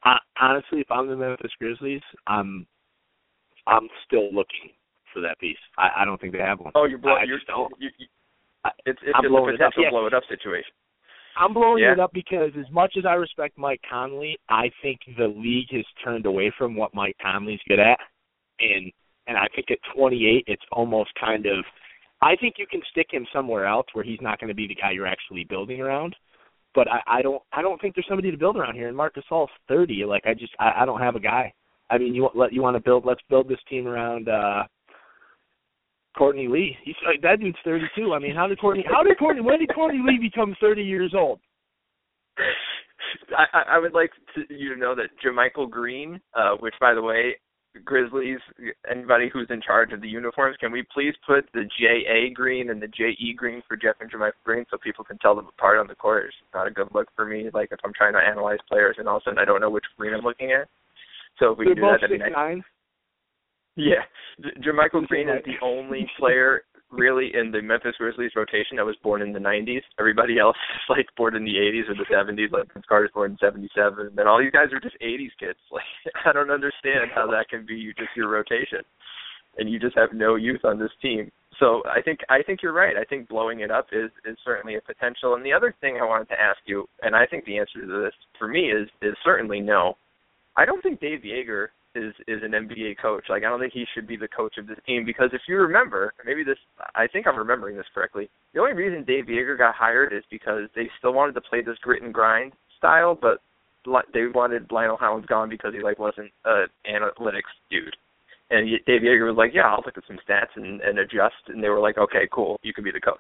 Uh, 0.06 0.18
honestly, 0.42 0.80
if 0.80 0.90
I'm 0.90 1.08
the 1.08 1.16
Memphis 1.16 1.52
Grizzlies, 1.60 2.02
I'm 2.28 2.66
I'm 3.68 3.88
still 4.06 4.34
looking 4.34 4.72
for 5.14 5.22
that 5.22 5.40
piece. 5.40 5.58
I, 5.78 6.02
I 6.02 6.06
don't 6.06 6.20
think 6.20 6.34
they 6.34 6.40
have 6.40 6.60
one. 6.60 6.72
Oh, 6.76 6.86
you're 6.86 6.98
blowing. 6.98 7.20
I 7.22 7.26
you're 7.26 7.40
don't. 7.48 7.72
you, 7.80 7.90
you, 7.98 8.08
it's 8.86 9.00
it's 9.04 9.12
I'm 9.16 9.24
just 9.24 9.28
a 9.28 9.30
blowing 9.30 9.56
it 9.56 9.62
up, 9.62 9.72
potential 9.72 9.84
yeah. 9.84 9.90
blow 9.92 10.06
it 10.08 10.14
up 10.14 10.24
situation. 10.30 10.72
I'm 11.38 11.54
blowing 11.54 11.84
Yeah. 11.84 11.94
it 11.94 12.00
up 12.00 12.12
because 12.14 12.52
as 12.60 12.70
much 12.72 12.96
as 12.98 13.06
I 13.06 13.14
respect 13.14 13.58
Mike 13.58 13.82
Conley, 13.90 14.38
I 14.50 14.72
think 14.82 15.00
the 15.18 15.28
league 15.28 15.72
has 15.72 15.86
turned 16.04 16.26
away 16.26 16.52
from 16.58 16.76
what 16.76 16.94
Mike 16.94 17.16
Conley's 17.22 17.62
good 17.68 17.80
at, 17.80 18.00
and 18.60 18.92
and 19.28 19.38
I 19.38 19.48
think 19.54 19.70
at 19.70 19.78
28, 19.96 20.46
it's 20.48 20.64
almost 20.72 21.12
kind 21.20 21.46
of. 21.46 21.64
I 22.22 22.36
think 22.36 22.56
you 22.58 22.68
can 22.70 22.82
stick 22.92 23.08
him 23.12 23.26
somewhere 23.34 23.66
else 23.66 23.88
where 23.94 24.04
he's 24.04 24.20
not 24.22 24.40
going 24.40 24.50
to 24.50 24.54
be 24.56 24.68
the 24.68 24.76
guy 24.76 24.92
you're 24.92 25.08
actually 25.08 25.46
building 25.46 25.80
around. 25.82 26.16
But 26.76 26.88
I, 26.88 27.00
I 27.20 27.22
don't. 27.22 27.42
I 27.54 27.62
don't 27.62 27.80
think 27.82 27.96
there's 27.96 28.06
somebody 28.08 28.30
to 28.30 28.38
build 28.38 28.56
around 28.58 28.76
here. 28.76 28.88
And 28.88 28.96
Marc 28.98 29.16
Gasol's 29.16 29.50
30. 29.68 30.06
Like 30.06 30.24
I 30.28 30.34
just. 30.34 30.54
I, 30.60 30.82
I 30.82 30.86
don't 30.86 31.00
have 31.02 31.16
a 31.16 31.20
guy. 31.20 31.52
I 31.90 31.98
mean, 31.98 32.14
you 32.14 32.22
want 32.24 32.36
let 32.38 32.54
you 32.54 32.62
want 32.62 32.76
to 32.76 32.82
build. 32.84 33.06
Let's 33.06 33.22
build 33.30 33.50
this 33.50 33.58
team 33.70 33.88
around. 33.88 34.30
uh 34.30 34.64
Courtney 36.18 36.48
Lee. 36.48 36.76
He's 36.84 36.96
like, 37.06 37.22
that 37.22 37.40
dude's 37.40 37.58
32. 37.64 38.14
I 38.14 38.20
mean, 38.20 38.36
how 38.36 38.48
did 38.48 38.60
Courtney? 38.60 38.84
How 38.90 39.04
did 39.04 39.18
Courtney? 39.18 39.42
When 39.42 39.60
did 39.60 39.74
Courtney 39.74 40.02
Lee 40.04 40.18
become 40.20 40.56
30 40.60 40.84
years 40.84 41.14
old? 41.16 41.40
I, 43.38 43.46
I- 43.58 43.76
I 43.76 43.80
would 43.80 43.94
like 43.94 44.12
to, 44.36 44.54
you 44.54 44.74
to 44.74 44.80
know 44.80 44.96
that 44.96 45.10
JaMychal 45.26 45.70
Green, 45.70 46.20
uh, 46.34 46.52
which 46.60 46.74
by 46.80 46.94
the 46.94 47.02
way, 47.02 47.36
Grizzlies, 47.86 48.40
anybody 48.90 49.30
who's 49.32 49.48
in 49.50 49.62
charge 49.62 49.94
of 49.94 50.02
the 50.02 50.08
uniforms, 50.08 50.58
can 50.60 50.72
we 50.72 50.84
please 50.94 51.14
put 51.26 51.46
the 51.54 51.66
JA 51.80 52.34
green 52.34 52.72
and 52.72 52.82
the 52.82 52.88
JE 52.88 53.34
green 53.38 53.62
for 53.68 53.78
Jeff 53.78 53.96
and 54.02 54.12
JaMychal 54.12 54.32
Green 54.44 54.66
so 54.72 54.78
people 54.78 55.04
can 55.04 55.18
tell 55.20 55.36
them 55.36 55.48
apart 55.48 55.78
on 55.78 55.88
the 55.88 55.96
court? 55.96 56.26
It's 56.26 56.36
not 56.54 56.68
a 56.68 56.72
good 56.72 56.90
look 56.94 57.08
for 57.16 57.26
me. 57.26 57.50
Like 57.54 57.70
if 57.72 57.80
I'm 57.84 57.94
trying 57.94 58.14
to 58.14 58.20
analyze 58.20 58.58
players 58.68 58.96
and 58.98 59.08
all 59.08 59.18
of 59.18 59.22
a 59.22 59.30
sudden 59.30 59.40
I 59.40 59.46
don't 59.46 59.62
know 59.62 59.70
which 59.70 59.86
green 59.98 60.14
I'm 60.14 60.24
looking 60.24 60.52
at. 60.52 60.68
So 61.38 61.52
if 61.52 61.60
we 61.60 61.66
They're 61.66 61.76
can 61.76 61.84
do 61.84 61.90
that, 61.90 62.02
that'd 62.02 62.20
be 62.20 62.24
nice. 62.24 62.32
nine. 62.36 62.64
Yeah, 63.76 64.04
J- 64.42 64.70
JaMychal 64.70 65.08
Green 65.08 65.30
is 65.30 65.44
the 65.46 65.64
only 65.64 66.10
player 66.20 66.64
really 66.92 67.32
in 67.34 67.52
the 67.52 67.62
Memphis 67.62 67.96
Grizzlies 67.98 68.32
rotation 68.36 68.78
that 68.78 68.86
was 68.86 68.96
born 69.04 69.22
in 69.22 69.32
the 69.34 69.40
90s. 69.40 69.82
Everybody 70.00 70.40
else 70.40 70.58
is 70.76 70.90
like 70.90 71.08
born 71.16 71.36
in 71.36 71.44
the 71.44 71.56
80s 71.56 71.90
or 71.90 71.96
the 71.96 72.06
70s. 72.12 72.52
Like 72.52 72.74
Vince 72.74 72.86
Carter's 72.88 73.12
born 73.14 73.32
in 73.32 73.38
77. 73.38 74.08
And 74.08 74.16
then 74.16 74.28
all 74.28 74.40
these 74.40 74.52
guys 74.52 74.74
are 74.74 74.80
just 74.80 74.98
80s 75.02 75.32
kids. 75.40 75.60
Like 75.72 76.14
I 76.26 76.34
don't 76.34 76.52
understand 76.52 77.12
how 77.14 77.28
that 77.32 77.50
can 77.50 77.66
be 77.66 77.94
just 77.98 78.10
your 78.16 78.30
rotation, 78.30 78.80
and 79.58 79.70
you 79.70 79.80
just 79.80 79.98
have 79.98 80.10
no 80.14 80.36
youth 80.36 80.62
on 80.64 80.80
this 80.80 80.92
team. 81.02 81.32
so 81.60 81.84
I 81.86 82.02
think 82.02 82.20
I 82.30 82.42
think 82.42 82.62
you're 82.64 82.74
right. 82.74 82.98
I 82.98 83.04
think 83.06 83.30
blowing 83.30 83.60
it 83.62 83.72
up 83.72 83.88
is 83.92 84.10
is 84.26 84.38
certainly 84.44 84.76
a 84.76 84.82
potential. 84.82 85.36
And 85.36 85.46
the 85.46 85.54
other 85.54 85.76
thing 85.80 85.98
I 86.02 86.06
wanted 86.06 86.30
to 86.30 86.42
ask 86.42 86.58
you, 86.66 86.88
and 87.02 87.16
I 87.16 87.26
think 87.26 87.46
the 87.46 87.58
answer 87.60 87.82
to 87.82 88.02
this 88.04 88.14
for 88.38 88.48
me 88.48 88.72
is 88.72 88.90
is 89.02 89.16
certainly 89.24 89.60
no. 89.60 89.96
I 90.58 90.66
don't 90.66 90.82
think 90.82 91.00
Dave 91.00 91.22
Joerger 91.22 91.68
is 91.96 92.14
is 92.28 92.42
an 92.44 92.52
NBA 92.52 92.96
coach. 93.02 93.26
Like 93.30 93.44
I 93.44 93.50
don't 93.50 93.60
think 93.60 93.74
he 93.74 93.86
should 93.94 94.08
be 94.08 94.18
the 94.18 94.28
coach 94.28 94.58
of 94.58 94.68
this 94.68 94.78
team 94.86 95.06
because 95.06 95.30
if 95.34 95.42
you 95.48 95.58
remember, 95.58 96.14
maybe 96.26 96.44
this 96.44 96.58
I 96.96 97.08
think 97.08 97.28
I'm 97.28 97.38
remembering 97.38 97.76
this 97.76 97.86
correctly. 97.94 98.30
The 98.54 98.60
only 98.60 98.74
reason 98.74 99.04
Dave 99.04 99.26
Joerger 99.26 99.58
got 99.58 99.76
hired 99.76 100.14
is 100.14 100.24
because 100.30 100.64
they 100.76 100.90
still 100.98 101.14
wanted 101.14 101.34
to 101.34 101.42
play 101.42 101.62
this 101.62 101.78
grit 101.82 102.04
and 102.04 102.14
grind 102.14 102.54
style, 102.78 103.18
but 103.20 103.42
they 104.14 104.28
wanted 104.28 104.72
Lionel 104.72 104.98
Hollins 104.98 105.26
gone 105.26 105.50
because 105.50 105.74
he 105.74 105.82
like 105.82 106.00
wasn't 106.00 106.32
an 106.46 106.68
analytics 106.90 107.54
dude. 107.70 107.96
And 108.52 108.68
Dave 108.86 109.02
Joerger 109.02 109.28
was 109.28 109.38
like, 109.38 109.52
"Yeah, 109.54 109.68
I'll 109.68 109.84
look 109.86 109.98
at 109.98 110.04
some 110.08 110.20
stats 110.28 110.56
and, 110.56 110.82
and 110.82 111.00
adjust." 111.00 111.36
And 111.48 111.64
they 111.64 111.70
were 111.70 111.80
like, 111.80 111.98
"Okay, 111.98 112.28
cool, 112.32 112.60
you 112.64 112.74
can 112.74 112.84
be 112.84 112.92
the 112.92 113.00
coach." 113.00 113.18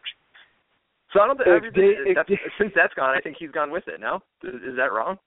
So 1.13 1.21
I 1.21 1.27
don't 1.27 1.37
think 1.37 2.15
that's, 2.15 2.29
since 2.59 2.71
that's 2.75 2.93
gone, 2.93 3.15
I 3.17 3.21
think 3.21 3.37
he's 3.39 3.51
gone 3.51 3.71
with 3.71 3.87
it. 3.87 3.99
No, 3.99 4.21
is, 4.43 4.55
is 4.55 4.75
that 4.77 4.91
wrong? 4.91 5.17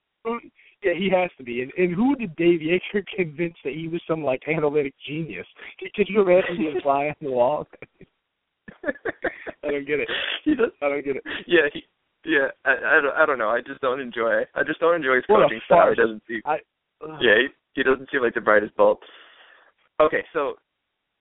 Yeah, 0.83 0.93
he 0.99 1.09
has 1.11 1.31
to 1.39 1.45
be. 1.45 1.63
And, 1.63 1.73
and 1.77 1.95
who 1.95 2.17
did 2.17 2.35
Dave 2.37 2.61
Joerger 2.61 3.05
convince 3.17 3.55
that 3.65 3.75
he 3.75 3.89
was 3.89 4.01
some 4.07 4.25
like 4.25 4.43
analytic 4.49 4.95
genius? 5.07 5.47
Could 5.95 6.09
you 6.09 6.23
imagine 6.23 6.75
the 6.75 6.81
fly 6.83 7.07
on 7.07 7.15
the 7.21 7.31
wall? 7.31 7.67
I 8.85 9.71
don't 9.71 9.87
get 9.87 10.01
it. 10.01 10.09
He 10.45 10.55
does, 10.55 10.71
I 10.83 10.89
don't 10.89 11.05
get 11.05 11.17
it. 11.17 11.23
Yeah, 11.47 11.69
he, 11.73 11.83
yeah. 12.25 12.49
I, 12.65 12.71
I 12.71 13.01
don't. 13.01 13.17
I 13.17 13.27
don't 13.27 13.39
know. 13.39 13.49
I 13.49 13.61
just 13.61 13.81
don't 13.81 14.01
enjoy. 14.01 14.43
I 14.55 14.63
just 14.67 14.81
don't 14.81 14.97
enjoy 14.97 15.17
his 15.17 15.25
coaching 15.27 15.61
style. 15.67 15.91
He 15.91 15.95
doesn't 15.95 16.23
seem. 16.27 16.41
I, 16.45 16.57
uh, 17.05 17.19
yeah, 17.21 17.37
he, 17.43 17.49
he 17.75 17.83
doesn't 17.83 18.09
seem 18.11 18.23
like 18.23 18.35
the 18.35 18.41
brightest 18.41 18.77
bulb. 18.77 18.99
Okay, 20.01 20.25
so 20.33 20.55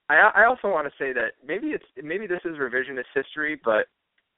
I 0.09 0.31
I 0.35 0.45
also 0.45 0.67
want 0.69 0.87
to 0.87 0.93
say 0.97 1.13
that 1.13 1.33
maybe 1.45 1.67
it's 1.67 1.85
maybe 2.01 2.27
this 2.27 2.41
is 2.45 2.57
revisionist 2.57 3.09
history, 3.13 3.59
but 3.63 3.87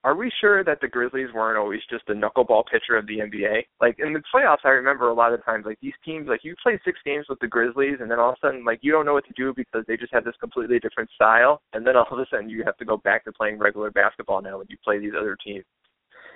are 0.04 0.16
we 0.16 0.30
sure 0.42 0.64
that 0.66 0.80
the 0.82 0.88
Grizzlies 0.88 1.30
weren't 1.34 1.58
always 1.58 1.80
just 1.90 2.10
a 2.10 2.14
knuckleball 2.14 2.64
pitcher 2.70 2.98
of 2.98 3.08
the 3.08 3.20
NBA? 3.20 3.64
Like 3.80 3.96
in 4.00 4.12
the 4.12 4.22
playoffs, 4.34 4.66
I 4.66 4.70
remember 4.70 5.10
a 5.10 5.14
lot 5.14 5.34
of 5.34 5.44
times 5.46 5.66
like 5.66 5.80
these 5.82 5.94
teams, 6.04 6.28
like 6.28 6.44
you 6.44 6.56
play 6.62 6.80
six 6.84 7.00
games 7.06 7.26
with 7.30 7.40
the 7.40 7.48
Grizzlies, 7.48 7.98
and 8.02 8.12
then 8.12 8.20
all 8.20 8.32
of 8.32 8.36
a 8.42 8.48
sudden 8.48 8.66
like 8.66 8.80
you 8.82 8.92
don't 8.92 9.06
know 9.06 9.14
what 9.14 9.26
to 9.28 9.34
do 9.34 9.54
because 9.56 9.86
they 9.88 9.96
just 9.96 10.14
have 10.14 10.26
this 10.26 10.36
completely 10.42 10.80
different 10.80 11.10
style, 11.16 11.62
and 11.72 11.88
then 11.88 11.96
all 11.96 12.08
of 12.12 12.20
a 12.20 12.26
sudden 12.30 12.50
you 12.50 12.64
have 12.66 12.78
to 12.78 12.86
go 12.86 12.98
back 12.98 13.24
to 13.24 13.32
playing 13.32 13.60
regular 13.60 13.92
basketball 13.92 14.42
now 14.42 14.58
when 14.58 14.68
you 14.70 14.78
play 14.84 15.00
these 15.00 15.14
other 15.18 15.38
teams. 15.46 15.64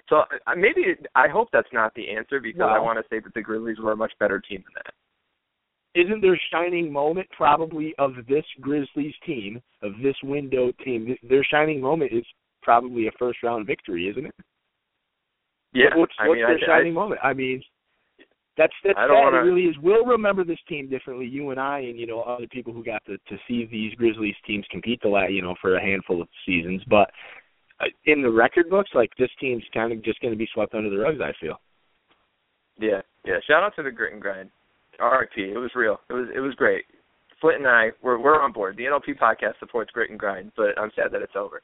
So 0.10 0.18
uh, 0.18 0.56
maybe 0.56 0.96
I 1.16 1.28
hope 1.28 1.50
that's 1.52 1.68
not 1.74 1.94
the 1.96 2.10
answer 2.10 2.40
because 2.40 2.60
no. 2.60 2.68
I 2.68 2.80
want 2.80 2.98
to 3.00 3.06
say 3.10 3.20
that 3.20 3.34
the 3.34 3.42
Grizzlies 3.42 3.80
were 3.80 3.92
a 3.92 3.98
much 3.98 4.14
better 4.20 4.40
team 4.40 4.64
than 4.64 4.82
that. 4.86 4.94
Isn't 6.00 6.22
their 6.22 6.40
shining 6.54 6.94
moment 6.94 7.28
probably 7.36 7.96
of 7.98 8.12
this 8.30 8.46
Grizzlies 8.62 9.16
team, 9.26 9.62
of 9.82 9.94
this 10.02 10.16
window 10.24 10.72
team? 10.86 11.18
Their 11.28 11.44
shining 11.44 11.82
moment 11.82 12.14
is 12.14 12.24
probably 12.68 13.08
a 13.08 13.12
first 13.18 13.42
round 13.44 13.66
victory, 13.66 14.10
isn't 14.10 14.26
it? 14.26 14.36
Yeah, 15.74 15.96
what's, 15.96 16.12
I 16.20 16.28
what's 16.28 16.40
mean, 16.40 16.48
their 16.48 16.76
I, 16.76 16.80
shining 16.80 16.92
I, 16.92 16.96
moment? 16.96 17.22
I 17.24 17.34
mean, 17.34 17.64
that's 18.58 18.74
that's 18.84 18.98
sad. 18.98 19.08
Wanna... 19.10 19.38
It 19.38 19.40
really 19.40 19.62
is. 19.62 19.76
We'll 19.82 20.06
remember 20.06 20.44
this 20.44 20.60
team 20.68 20.90
differently. 20.90 21.28
You 21.28 21.52
and 21.52 21.60
I, 21.62 21.80
and 21.80 21.98
you 21.98 22.06
know 22.06 22.22
other 22.24 22.48
people 22.48 22.74
who 22.74 22.84
got 22.84 23.06
to 23.06 23.18
to 23.18 23.38
see 23.48 23.66
these 23.72 23.94
Grizzlies 23.96 24.36
teams 24.46 24.66
compete 24.70 25.00
the 25.02 25.08
last, 25.08 25.32
you 25.32 25.42
know, 25.42 25.56
for 25.62 25.78
a 25.78 25.82
handful 25.82 26.22
of 26.22 26.28
seasons. 26.46 26.82
But 26.90 27.10
uh, 27.80 27.86
in 28.06 28.22
the 28.22 28.30
record 28.30 28.70
books, 28.70 28.90
like 28.94 29.12
this 29.18 29.32
team's 29.40 29.64
kind 29.74 29.94
of 29.94 30.04
just 30.04 30.20
going 30.20 30.34
to 30.34 30.38
be 30.38 30.50
swept 30.54 30.76
under 30.76 30.90
the 30.90 30.98
rugs. 30.98 31.20
I 31.24 31.32
feel. 31.40 31.56
Yeah, 32.78 33.02
yeah. 33.26 33.40
Shout 33.48 33.64
out 33.64 33.76
to 33.78 33.84
the 33.84 33.92
grit 33.92 34.12
and 34.12 34.22
grind. 34.22 34.50
RIP. 35.00 35.38
It 35.38 35.58
was 35.58 35.72
real. 35.74 36.02
It 36.10 36.14
was 36.14 36.28
it 36.36 36.40
was 36.42 36.54
great. 36.56 36.84
Flint 37.40 37.60
and 37.60 37.68
I, 37.68 37.92
we're 38.04 38.20
we're 38.20 38.42
on 38.42 38.52
board. 38.52 38.76
The 38.76 38.84
NLP 38.84 39.20
podcast 39.22 39.60
supports 39.60 39.92
grit 39.92 40.10
and 40.10 40.20
grind, 40.20 40.52
but 40.58 40.78
I'm 40.78 40.92
sad 40.96 41.14
that 41.14 41.22
it's 41.22 41.36
over. 41.38 41.62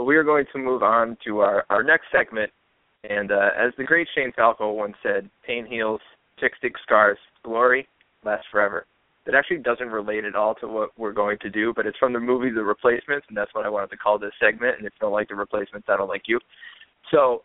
But 0.00 0.06
we 0.06 0.16
are 0.16 0.24
going 0.24 0.46
to 0.54 0.58
move 0.58 0.82
on 0.82 1.18
to 1.26 1.40
our, 1.40 1.66
our 1.68 1.82
next 1.82 2.06
segment. 2.10 2.50
And 3.04 3.30
uh, 3.30 3.50
as 3.54 3.74
the 3.76 3.84
great 3.84 4.08
Shane 4.14 4.32
Falco 4.34 4.72
once 4.72 4.94
said, 5.02 5.28
pain 5.46 5.66
heals, 5.66 6.00
tick 6.40 6.52
stick 6.56 6.72
scars, 6.82 7.18
glory 7.44 7.86
lasts 8.24 8.46
forever. 8.50 8.86
That 9.26 9.34
actually 9.34 9.58
doesn't 9.58 9.88
relate 9.88 10.24
at 10.24 10.34
all 10.34 10.54
to 10.54 10.66
what 10.66 10.98
we're 10.98 11.12
going 11.12 11.36
to 11.42 11.50
do, 11.50 11.74
but 11.76 11.84
it's 11.84 11.98
from 11.98 12.14
the 12.14 12.18
movie 12.18 12.48
The 12.48 12.62
Replacements, 12.62 13.26
and 13.28 13.36
that's 13.36 13.54
what 13.54 13.66
I 13.66 13.68
wanted 13.68 13.90
to 13.90 13.98
call 13.98 14.18
this 14.18 14.32
segment. 14.40 14.78
And 14.78 14.86
if 14.86 14.94
you 14.94 15.00
don't 15.02 15.12
like 15.12 15.28
The 15.28 15.34
Replacements, 15.34 15.86
I 15.90 15.98
don't 15.98 16.08
like 16.08 16.22
you. 16.24 16.40
So 17.10 17.42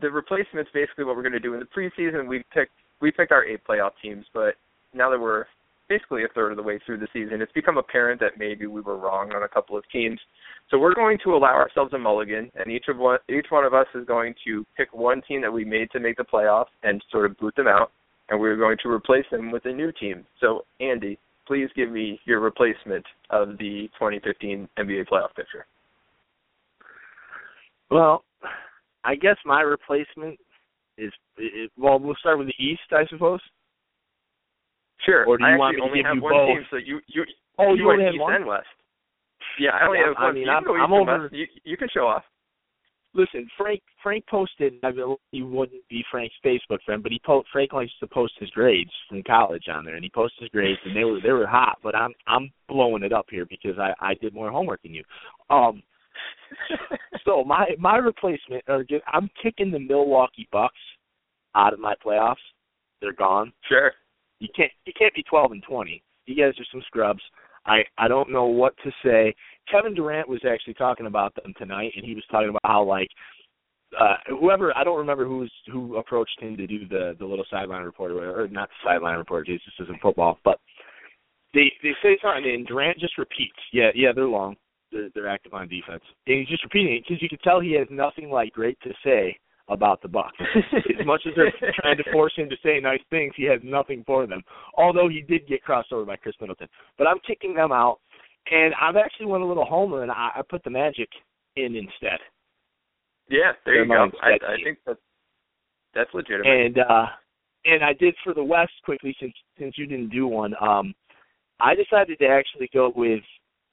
the 0.00 0.08
replacements 0.08 0.70
basically 0.72 1.02
what 1.02 1.16
we're 1.16 1.22
going 1.22 1.32
to 1.32 1.40
do 1.40 1.54
in 1.54 1.58
the 1.58 1.66
preseason. 1.66 2.28
We 2.28 2.44
picked 2.54 2.74
we 3.00 3.10
picked 3.10 3.32
our 3.32 3.44
eight 3.44 3.62
playoff 3.68 3.90
teams, 4.00 4.24
but 4.32 4.54
now 4.94 5.10
that 5.10 5.18
we're 5.18 5.46
basically 5.88 6.24
a 6.24 6.28
third 6.34 6.50
of 6.50 6.56
the 6.56 6.62
way 6.62 6.78
through 6.84 6.98
the 6.98 7.08
season, 7.12 7.40
it's 7.40 7.52
become 7.52 7.78
apparent 7.78 8.20
that 8.20 8.38
maybe 8.38 8.66
we 8.66 8.80
were 8.80 8.96
wrong 8.96 9.32
on 9.34 9.42
a 9.42 9.48
couple 9.48 9.76
of 9.76 9.84
teams. 9.90 10.18
So 10.70 10.78
we're 10.78 10.94
going 10.94 11.18
to 11.24 11.34
allow 11.34 11.54
ourselves 11.54 11.92
a 11.92 11.98
mulligan, 11.98 12.50
and 12.56 12.70
each 12.70 12.86
of 12.88 12.98
one, 12.98 13.18
each 13.28 13.46
one 13.50 13.64
of 13.64 13.74
us 13.74 13.86
is 13.94 14.04
going 14.06 14.34
to 14.46 14.64
pick 14.76 14.92
one 14.92 15.22
team 15.28 15.40
that 15.42 15.52
we 15.52 15.64
made 15.64 15.90
to 15.92 16.00
make 16.00 16.16
the 16.16 16.24
playoffs 16.24 16.66
and 16.82 17.02
sort 17.10 17.26
of 17.26 17.36
boot 17.38 17.54
them 17.56 17.68
out, 17.68 17.92
and 18.28 18.40
we're 18.40 18.56
going 18.56 18.76
to 18.82 18.88
replace 18.88 19.26
them 19.30 19.50
with 19.50 19.64
a 19.66 19.72
new 19.72 19.92
team. 19.92 20.26
So 20.40 20.64
Andy, 20.80 21.18
please 21.46 21.68
give 21.76 21.90
me 21.90 22.20
your 22.24 22.40
replacement 22.40 23.04
of 23.30 23.58
the 23.58 23.88
2015 23.98 24.68
NBA 24.78 25.08
playoff 25.08 25.34
picture. 25.36 25.66
Well, 27.90 28.24
I 29.04 29.14
guess 29.14 29.36
my 29.44 29.60
replacement 29.60 30.38
is 30.98 31.12
it, 31.36 31.70
well, 31.78 31.98
we'll 31.98 32.16
start 32.16 32.38
with 32.38 32.48
the 32.48 32.64
East, 32.64 32.80
I 32.90 33.06
suppose. 33.08 33.40
Sure. 35.04 35.24
Or 35.26 35.36
do 35.38 35.44
you 35.44 35.50
I 35.50 35.56
want 35.56 35.76
me 35.76 35.80
to 35.80 35.86
only 35.86 35.98
give 35.98 36.06
have 36.06 36.16
you 36.16 36.22
one 36.22 36.32
both? 36.32 36.48
team, 36.48 36.66
so 36.70 36.76
you 36.76 37.00
you 37.06 37.24
oh 37.58 37.74
you, 37.74 37.84
you 37.84 37.90
only 37.90 38.04
have 38.04 38.14
East 38.14 38.20
one? 38.20 38.34
and 38.34 38.46
West. 38.46 38.66
Yeah, 39.58 39.70
I 39.70 39.86
only 39.86 39.98
yeah, 39.98 40.06
have 40.06 40.16
one. 40.16 40.24
I 40.24 40.32
mean, 40.32 40.42
you 40.44 40.50
I'm, 40.50 40.64
can 40.64 40.80
I'm 40.80 40.92
over. 40.92 41.22
West. 41.22 41.34
You, 41.34 41.46
you 41.64 41.76
can 41.76 41.88
show 41.92 42.06
off. 42.06 42.24
Listen, 43.14 43.48
Frank 43.56 43.82
Frank 44.02 44.26
posted. 44.26 44.74
I 44.82 44.92
mean, 44.92 45.16
he 45.32 45.42
wouldn't 45.42 45.86
be 45.88 46.04
Frank's 46.10 46.34
Facebook 46.44 46.82
friend, 46.84 47.02
but 47.02 47.12
he 47.12 47.20
po- 47.24 47.44
Frank 47.52 47.72
likes 47.72 47.92
to 48.00 48.06
post 48.06 48.34
his 48.38 48.50
grades 48.50 48.90
from 49.08 49.22
college 49.22 49.64
on 49.72 49.84
there, 49.84 49.94
and 49.94 50.04
he 50.04 50.10
posted 50.10 50.42
his 50.42 50.50
grades, 50.50 50.80
and 50.84 50.94
they 50.94 51.04
were 51.04 51.20
they 51.22 51.32
were 51.32 51.46
hot. 51.46 51.78
But 51.82 51.94
I'm 51.94 52.12
I'm 52.26 52.50
blowing 52.68 53.02
it 53.02 53.12
up 53.12 53.26
here 53.30 53.46
because 53.46 53.78
I 53.78 53.92
I 54.00 54.14
did 54.14 54.34
more 54.34 54.50
homework 54.50 54.82
than 54.82 54.94
you. 54.94 55.04
Um, 55.50 55.82
so 57.24 57.42
my 57.44 57.66
my 57.78 57.96
replacement, 57.96 58.64
or 58.68 58.84
just, 58.84 59.02
I'm 59.12 59.30
kicking 59.42 59.70
the 59.70 59.78
Milwaukee 59.78 60.48
Bucks 60.52 60.74
out 61.54 61.72
of 61.72 61.80
my 61.80 61.94
playoffs. 62.04 62.36
They're 63.00 63.12
gone. 63.12 63.52
Sure. 63.68 63.92
You 64.38 64.48
can't 64.54 64.72
you 64.84 64.92
can't 64.98 65.14
be 65.14 65.22
12 65.22 65.52
and 65.52 65.62
20. 65.62 66.02
You 66.26 66.34
guys 66.34 66.58
are 66.58 66.66
some 66.70 66.82
scrubs. 66.86 67.22
I 67.66 67.82
I 67.98 68.08
don't 68.08 68.30
know 68.30 68.46
what 68.46 68.74
to 68.84 68.90
say. 69.04 69.34
Kevin 69.70 69.94
Durant 69.94 70.28
was 70.28 70.40
actually 70.48 70.74
talking 70.74 71.06
about 71.06 71.34
them 71.34 71.54
tonight, 71.58 71.92
and 71.96 72.04
he 72.04 72.14
was 72.14 72.24
talking 72.30 72.50
about 72.50 72.60
how 72.64 72.84
like 72.84 73.08
uh 73.98 74.16
whoever 74.28 74.76
I 74.76 74.84
don't 74.84 74.98
remember 74.98 75.24
who's 75.26 75.52
who 75.72 75.96
approached 75.96 76.40
him 76.40 76.56
to 76.56 76.66
do 76.66 76.86
the 76.86 77.16
the 77.18 77.24
little 77.24 77.46
sideline 77.50 77.84
report 77.84 78.12
or, 78.12 78.42
or 78.42 78.48
not 78.48 78.68
sideline 78.84 79.18
report. 79.18 79.46
Jesus 79.46 79.72
isn't 79.80 80.00
football, 80.00 80.38
but 80.44 80.58
they 81.54 81.72
they 81.82 81.92
say 82.02 82.18
something 82.22 82.44
and 82.44 82.66
Durant 82.66 82.98
just 82.98 83.18
repeats. 83.18 83.58
Yeah, 83.72 83.90
yeah, 83.94 84.12
they're 84.14 84.28
long. 84.28 84.56
They're, 84.92 85.08
they're 85.14 85.28
active 85.28 85.54
on 85.54 85.68
defense, 85.68 86.02
and 86.26 86.38
he's 86.38 86.48
just 86.48 86.62
repeating 86.64 86.96
it 86.96 87.04
because 87.06 87.22
you 87.22 87.28
can 87.28 87.38
tell 87.38 87.60
he 87.60 87.72
has 87.72 87.88
nothing 87.90 88.30
like 88.30 88.52
great 88.52 88.78
to 88.82 88.90
say 89.04 89.36
about 89.68 90.00
the 90.00 90.08
Bucks. 90.08 90.36
as 90.74 91.06
much 91.06 91.22
as 91.26 91.32
they're 91.36 91.52
trying 91.80 91.96
to 91.96 92.04
force 92.12 92.32
him 92.36 92.48
to 92.48 92.56
say 92.62 92.78
nice 92.80 93.00
things, 93.10 93.32
he 93.36 93.44
has 93.44 93.60
nothing 93.64 94.04
for 94.06 94.26
them. 94.26 94.42
Although 94.76 95.08
he 95.08 95.22
did 95.22 95.46
get 95.48 95.62
crossed 95.62 95.92
over 95.92 96.04
by 96.04 96.16
Khris 96.16 96.36
Middleton, 96.40 96.68
but 96.98 97.06
I'm 97.06 97.18
kicking 97.26 97.54
them 97.54 97.72
out, 97.72 97.98
and 98.50 98.74
I've 98.80 98.96
actually 98.96 99.26
went 99.26 99.42
a 99.42 99.46
little 99.46 99.64
homer 99.64 100.02
and 100.02 100.10
I, 100.10 100.30
I 100.36 100.42
put 100.48 100.62
the 100.64 100.70
Magic 100.70 101.08
in 101.56 101.74
instead. 101.74 102.20
Yeah, 103.28 103.52
there 103.64 103.74
They're 103.74 103.84
you 103.84 104.10
go. 104.10 104.18
I, 104.22 104.34
I 104.34 104.56
think 104.62 104.78
that's 104.86 105.00
that's 105.94 106.10
legitimate. 106.14 106.46
And 106.46 106.78
uh 106.78 107.06
and 107.64 107.82
I 107.82 107.92
did 107.94 108.14
for 108.22 108.34
the 108.34 108.44
West 108.44 108.72
quickly 108.84 109.16
since 109.18 109.32
since 109.58 109.74
you 109.76 109.86
didn't 109.86 110.10
do 110.10 110.26
one. 110.28 110.54
Um 110.60 110.94
I 111.58 111.74
decided 111.74 112.18
to 112.18 112.26
actually 112.26 112.68
go 112.72 112.92
with 112.94 113.22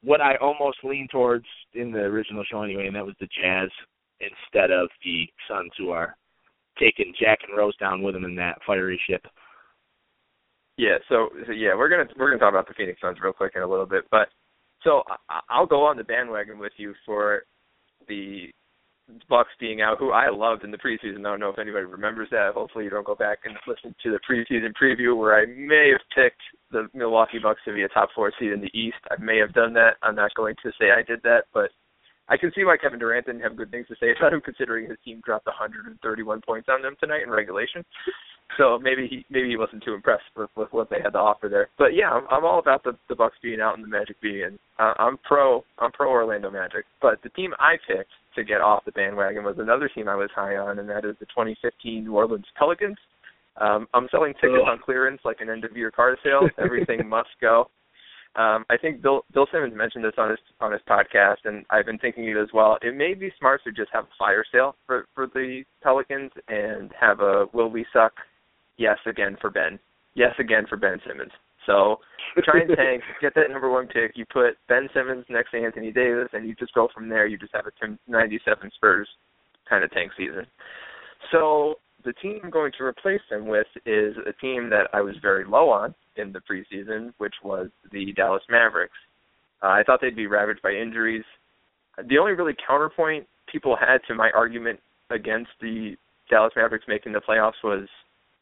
what 0.04 0.22
I 0.22 0.36
almost 0.38 0.78
leaned 0.84 1.10
towards 1.12 1.46
in 1.74 1.92
the 1.92 2.00
original 2.00 2.44
show 2.50 2.64
anyway, 2.64 2.88
and 2.88 2.96
that 2.96 3.06
was 3.06 3.16
the 3.20 3.28
Jazz 3.28 3.70
instead 4.20 4.72
of 4.72 4.90
the 5.04 5.26
Suns, 5.50 5.72
who 5.78 5.90
are 5.90 6.16
taking 6.80 7.14
Jack 7.20 7.40
and 7.48 7.58
Rose 7.58 7.76
down 7.78 8.02
with 8.02 8.14
them 8.14 8.26
in 8.26 8.36
that 8.36 8.60
fiery 8.66 9.00
ship. 9.08 9.26
Yeah, 10.78 10.98
so, 11.08 11.30
so 11.46 11.52
yeah, 11.52 11.76
we're 11.76 11.90
gonna 11.90 12.10
we're 12.18 12.30
gonna 12.30 12.40
talk 12.40 12.52
about 12.52 12.68
the 12.68 12.74
Phoenix 12.74 13.00
Suns 13.00 13.18
real 13.22 13.34
quick 13.34 13.54
in 13.56 13.62
a 13.62 13.68
little 13.68 13.86
bit, 13.86 14.06
but 14.10 14.30
so 14.84 15.04
I, 15.30 15.40
I'll 15.50 15.68
go 15.68 15.84
on 15.84 15.98
the 15.98 16.04
bandwagon 16.04 16.58
with 16.58 16.74
you 16.78 16.94
for 17.06 17.44
the 18.08 18.48
Bucks 19.30 19.50
being 19.60 19.82
out, 19.82 20.00
who 20.00 20.12
I 20.12 20.30
loved 20.30 20.64
in 20.64 20.72
the 20.72 20.78
preseason. 20.78 21.20
I 21.20 21.24
don't 21.24 21.40
know 21.40 21.50
if 21.50 21.60
anybody 21.60 21.86
remembers 21.86 22.30
that. 22.32 22.54
Hopefully, 22.54 22.86
you 22.86 22.90
don't 22.90 23.06
go 23.06 23.16
back 23.16 23.40
and 23.44 23.56
listen 23.68 23.94
to 24.02 24.12
the 24.12 24.20
preseason 24.20 24.72
preview 24.82 25.18
where 25.18 25.36
I 25.36 25.46
may 25.46 25.92
have 25.92 26.02
picked 26.16 26.42
the 26.72 26.88
Milwaukee 26.98 27.40
Bucks 27.40 27.60
to 27.66 27.74
be 27.74 27.84
a 27.84 27.90
top 27.90 28.10
four 28.16 28.32
seed 28.40 28.54
in 28.54 28.62
the 28.62 28.72
East. 28.74 28.98
I 29.12 29.22
may 29.22 29.38
have 29.38 29.54
done 29.54 29.74
that. 29.74 29.98
I'm 30.02 30.16
not 30.16 30.34
going 30.36 30.56
to 30.64 30.72
say 30.80 30.92
I 30.92 31.04
did 31.04 31.22
that, 31.24 31.46
but 31.54 31.70
I 32.30 32.38
can 32.38 32.52
see 32.56 32.64
why 32.64 32.78
Kevin 32.78 33.00
Durant 33.00 33.26
didn't 33.26 33.42
have 33.42 33.58
good 33.58 33.72
things 33.72 33.88
to 33.88 33.96
say 34.00 34.14
about 34.18 34.34
him, 34.34 34.42
considering 34.42 34.90
his 34.90 34.98
team 35.04 35.22
dropped 35.26 35.46
131 35.46 36.42
points 36.42 36.70
on 36.72 36.82
them 36.82 36.96
tonight 37.00 37.24
in 37.24 37.30
regulation. 37.30 37.84
So 38.58 38.78
maybe 38.78 39.08
he 39.08 39.26
maybe 39.30 39.50
he 39.50 39.58
wasn't 39.58 39.84
too 39.84 39.94
impressed 39.94 40.24
with, 40.36 40.50
with 40.56 40.72
what 40.72 40.90
they 40.90 40.98
had 41.04 41.14
to 41.14 41.20
offer 41.20 41.50
there. 41.50 41.70
But 41.78 41.96
yeah, 41.96 42.12
I'm, 42.12 42.26
I'm 42.30 42.46
all 42.46 42.60
about 42.60 42.84
the 42.84 42.94
the 43.10 43.16
Bucks 43.16 43.38
being 43.42 43.60
out 43.60 43.76
and 43.76 43.84
the 43.84 43.88
Magic 43.88 44.20
being 44.22 44.42
in. 44.42 44.60
Uh, 44.78 44.94
I'm 44.98 45.18
pro 45.18 45.64
I'm 45.80 45.92
pro 45.92 46.10
Orlando 46.10 46.52
Magic. 46.52 46.86
But 47.02 47.22
the 47.24 47.30
team 47.30 47.54
I 47.60 47.76
picked 47.88 48.12
to 48.36 48.44
get 48.44 48.62
off 48.62 48.86
the 48.86 48.92
bandwagon 48.92 49.44
was 49.44 49.56
another 49.58 49.90
team 49.90 50.08
I 50.08 50.16
was 50.16 50.30
high 50.36 50.58
on, 50.58 50.80
and 50.80 50.90
that 50.90 51.06
is 51.06 51.16
the 51.20 51.26
2015 51.28 52.04
New 52.04 52.16
Orleans 52.16 52.46
Pelicans. 52.58 52.98
Um, 53.58 53.88
I'm 53.94 54.08
selling 54.10 54.34
tickets 54.34 54.66
on 54.68 54.80
clearance 54.84 55.22
like 55.24 55.38
an 55.42 55.50
end 55.50 55.64
of 55.64 55.76
year 55.78 55.92
car 55.92 56.18
sale. 56.24 56.48
Everything 56.58 57.08
must 57.08 57.30
go. 57.42 57.70
Um, 58.36 58.66
I 58.70 58.78
think 58.78 59.02
Bill 59.02 59.26
Bill 59.34 59.48
Simmons 59.52 59.76
mentioned 59.76 60.04
this 60.04 60.14
on 60.18 60.32
his 60.32 60.40
on 60.60 60.72
his 60.72 60.82
podcast, 60.90 61.46
and 61.46 61.66
I've 61.70 61.86
been 61.86 62.00
thinking 62.00 62.28
it 62.28 62.38
as 62.38 62.50
well. 62.54 62.78
It 62.82 62.96
may 62.96 63.14
be 63.14 63.32
smart 63.38 63.62
to 63.64 63.72
just 63.72 63.92
have 63.94 64.06
a 64.06 64.18
fire 64.18 64.44
sale 64.52 64.76
for 64.88 65.06
for 65.14 65.28
the 65.28 65.64
Pelicans 65.84 66.32
and 66.48 66.92
have 67.00 67.20
a 67.20 67.46
will 67.54 67.70
we 67.70 67.86
suck? 67.94 68.14
Yes 68.78 68.98
again 69.06 69.38
for 69.40 69.52
Ben. 69.52 69.78
Yes 70.16 70.34
again 70.40 70.66
for 70.68 70.78
Ben 70.78 71.00
Simmons. 71.08 71.32
So 71.66 72.00
try 72.44 72.62
and 72.62 72.76
tank, 72.76 73.04
get 73.22 73.36
that 73.36 73.52
number 73.52 73.70
one 73.70 73.88
pick. 73.88 74.14
You 74.16 74.26
put 74.26 74.58
Ben 74.68 74.90
Simmons 74.94 75.26
next 75.30 75.52
to 75.52 75.64
Anthony 75.64 75.92
Davis, 75.92 76.30
and 76.34 76.48
you 76.48 76.56
just 76.56 76.74
go 76.74 76.90
from 76.94 77.10
there. 77.10 77.28
You 77.28 77.38
just 77.38 77.54
have 77.54 77.66
a 77.68 78.12
97 78.12 78.72
Spurs 78.76 79.08
kind 79.70 79.84
of 79.84 79.92
tank 79.92 80.12
season. 80.18 80.46
So 81.32 81.76
the 82.04 82.14
team 82.14 82.40
I'm 82.44 82.50
going 82.50 82.72
to 82.78 82.84
replace 82.84 83.22
him 83.30 83.48
with 83.48 83.68
is 83.86 84.16
a 84.28 84.34
team 84.42 84.70
that 84.70 84.88
I 84.94 85.02
was 85.02 85.16
very 85.22 85.46
low 85.46 85.70
on 85.70 85.96
in 86.16 86.32
the 86.32 86.40
preseason, 86.40 87.14
which 87.18 87.36
was 87.44 87.70
the 87.92 88.14
Dallas 88.14 88.44
Mavericks. 88.50 88.98
Uh, 89.62 89.68
I 89.68 89.84
thought 89.84 90.00
they'd 90.02 90.16
be 90.16 90.28
ravaged 90.28 90.62
by 90.62 90.72
injuries. 90.72 91.24
The 91.98 92.18
only 92.18 92.34
really 92.34 92.56
counterpoint 92.68 93.28
people 93.52 93.76
had 93.76 94.00
to 94.08 94.16
my 94.16 94.32
argument 94.36 94.80
against 95.10 95.52
the 95.62 95.96
Dallas 96.30 96.54
Mavericks 96.56 96.86
making 96.88 97.14
the 97.14 97.22
playoffs 97.22 97.64
was 97.64 97.88